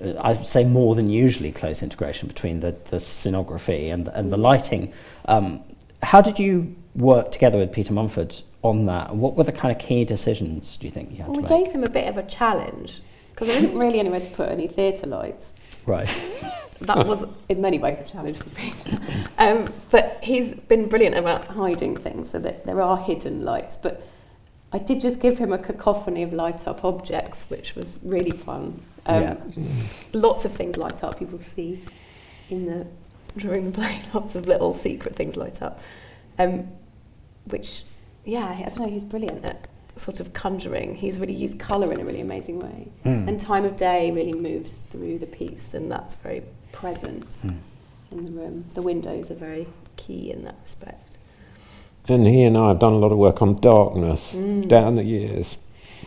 Uh, 0.00 0.20
I'd 0.22 0.46
say 0.46 0.64
more 0.64 0.94
than 0.94 1.09
usually 1.11 1.52
close 1.52 1.82
integration 1.82 2.28
between 2.28 2.61
the, 2.61 2.72
the 2.90 2.96
scenography 2.98 3.92
and 3.92 4.09
and 4.09 4.32
the 4.32 4.37
lighting. 4.37 4.92
Um, 5.26 5.61
how 6.02 6.20
did 6.20 6.38
you 6.38 6.74
work 6.94 7.32
together 7.32 7.59
with 7.59 7.72
Peter 7.72 7.92
Mumford 7.92 8.42
on 8.62 8.87
that? 8.87 9.11
And 9.11 9.20
what 9.20 9.37
were 9.37 9.44
the 9.44 9.52
kind 9.52 9.74
of 9.74 9.80
key 9.82 10.04
decisions 10.04 10.76
do 10.76 10.87
you 10.87 10.90
think 10.90 11.11
you 11.11 11.18
had 11.18 11.28
Well, 11.28 11.37
we 11.37 11.42
to 11.42 11.48
make? 11.48 11.64
gave 11.64 11.72
him 11.74 11.85
a 11.85 11.90
bit 11.90 12.09
of 12.09 12.18
a 12.18 12.22
challenge 12.24 13.00
because 13.30 13.48
there 13.48 13.56
isn't 13.59 13.76
really 13.78 14.00
anywhere 14.00 14.20
to 14.20 14.30
put 14.30 14.48
any 14.48 14.66
theatre 14.66 15.06
lights. 15.06 15.52
Right. 15.87 16.09
That 16.80 17.06
was 17.06 17.24
in 17.48 17.62
many 17.62 17.78
ways 17.78 18.00
a 18.00 18.04
challenge 18.04 18.37
for 18.37 18.50
Peter. 18.50 18.98
Um, 19.38 19.66
but 19.90 20.18
he's 20.22 20.54
been 20.54 20.88
brilliant 20.90 21.16
about 21.16 21.46
hiding 21.46 21.96
things 21.96 22.28
so 22.28 22.38
that 22.40 22.66
there 22.66 22.82
are 22.82 22.98
hidden 22.98 23.46
lights. 23.46 23.78
But 23.78 24.06
I 24.72 24.78
did 24.78 25.00
just 25.00 25.20
give 25.20 25.38
him 25.38 25.54
a 25.54 25.59
cacophony 25.59 26.22
of 26.22 26.35
light 26.35 26.68
up 26.68 26.85
objects, 26.85 27.44
which 27.48 27.74
was 27.74 27.98
really 28.02 28.30
fun. 28.30 28.82
Um, 29.06 29.22
Yeah. 29.22 29.36
Lots 30.12 30.44
of 30.44 30.52
things 30.52 30.76
light 30.76 31.02
up. 31.04 31.18
People 31.18 31.38
see 31.38 31.80
in 32.50 32.66
the 32.66 32.86
during 33.36 33.70
the 33.70 33.72
play 33.72 34.00
lots 34.14 34.34
of 34.34 34.46
little 34.46 34.72
secret 34.72 35.14
things 35.14 35.36
light 35.36 35.60
up. 35.62 35.80
Um, 36.38 36.68
which, 37.50 37.82
yeah, 38.24 38.46
I 38.46 38.62
don't 38.68 38.78
know, 38.80 38.88
he's 38.88 39.04
brilliant 39.04 39.44
at 39.44 39.68
sort 39.96 40.20
of 40.20 40.32
conjuring. 40.32 40.94
He's 40.94 41.18
really 41.18 41.34
used 41.34 41.58
colour 41.58 41.92
in 41.92 42.00
a 42.00 42.04
really 42.04 42.20
amazing 42.20 42.58
way. 42.60 42.88
Mm. 43.04 43.28
And 43.28 43.40
time 43.40 43.64
of 43.64 43.76
day 43.76 44.10
really 44.10 44.32
moves 44.32 44.78
through 44.90 45.18
the 45.18 45.26
piece, 45.26 45.74
and 45.74 45.90
that's 45.90 46.14
very 46.16 46.42
present 46.72 47.26
Mm. 47.44 47.56
in 48.12 48.24
the 48.26 48.30
room. 48.32 48.64
The 48.74 48.82
windows 48.82 49.30
are 49.30 49.34
very 49.36 49.66
key 49.96 50.30
in 50.30 50.42
that 50.44 50.56
respect. 50.62 51.16
And 52.08 52.26
he 52.26 52.42
and 52.42 52.56
I 52.56 52.68
have 52.68 52.78
done 52.78 52.92
a 52.92 52.98
lot 52.98 53.10
of 53.12 53.18
work 53.18 53.40
on 53.42 53.56
darkness 53.56 54.34
Mm. 54.34 54.68
down 54.68 54.94
the 54.96 55.04
years. 55.04 55.56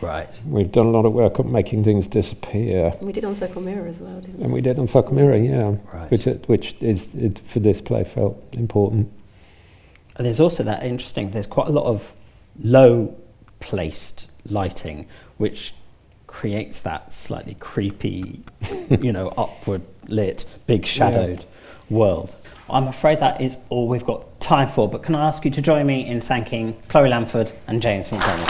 Right. 0.00 0.40
We've 0.46 0.70
done 0.70 0.86
a 0.86 0.90
lot 0.90 1.04
of 1.04 1.12
work 1.12 1.38
on 1.40 1.50
making 1.52 1.84
things 1.84 2.06
disappear. 2.06 2.92
And 2.98 3.06
we 3.06 3.12
did 3.12 3.24
on 3.24 3.34
Circle 3.34 3.62
Mirror 3.62 3.86
as 3.86 3.98
well, 4.00 4.20
didn't 4.20 4.38
we? 4.38 4.44
And 4.44 4.52
we 4.52 4.60
did 4.60 4.78
on 4.78 4.88
Circle 4.88 5.14
Mirror, 5.14 5.36
yeah, 5.36 5.74
Right. 5.92 6.10
which, 6.10 6.26
it, 6.26 6.48
which 6.48 6.74
is 6.80 7.14
it, 7.14 7.38
for 7.38 7.60
this 7.60 7.80
play 7.80 8.04
felt 8.04 8.42
important. 8.52 9.12
And 10.16 10.26
there's 10.26 10.40
also 10.40 10.62
that 10.64 10.82
interesting, 10.82 11.30
there's 11.30 11.46
quite 11.46 11.66
a 11.68 11.70
lot 11.72 11.84
of 11.84 12.12
low 12.62 13.16
placed 13.60 14.28
lighting, 14.44 15.06
which 15.36 15.74
creates 16.26 16.80
that 16.80 17.12
slightly 17.12 17.54
creepy, 17.58 18.42
you 19.02 19.12
know, 19.12 19.28
upward 19.36 19.82
lit, 20.08 20.44
big 20.66 20.86
shadowed 20.86 21.44
world. 21.88 22.36
I'm 22.68 22.86
afraid 22.86 23.18
that 23.20 23.40
is 23.40 23.58
all 23.68 23.88
we've 23.88 24.04
got 24.04 24.40
time 24.40 24.68
for, 24.68 24.88
but 24.88 25.02
can 25.02 25.14
I 25.14 25.26
ask 25.26 25.44
you 25.44 25.50
to 25.50 25.60
join 25.62 25.86
me 25.86 26.06
in 26.06 26.20
thanking 26.20 26.80
Chloe 26.88 27.08
Lamford 27.10 27.52
and 27.66 27.82
James 27.82 28.12
Macdonald? 28.12 28.48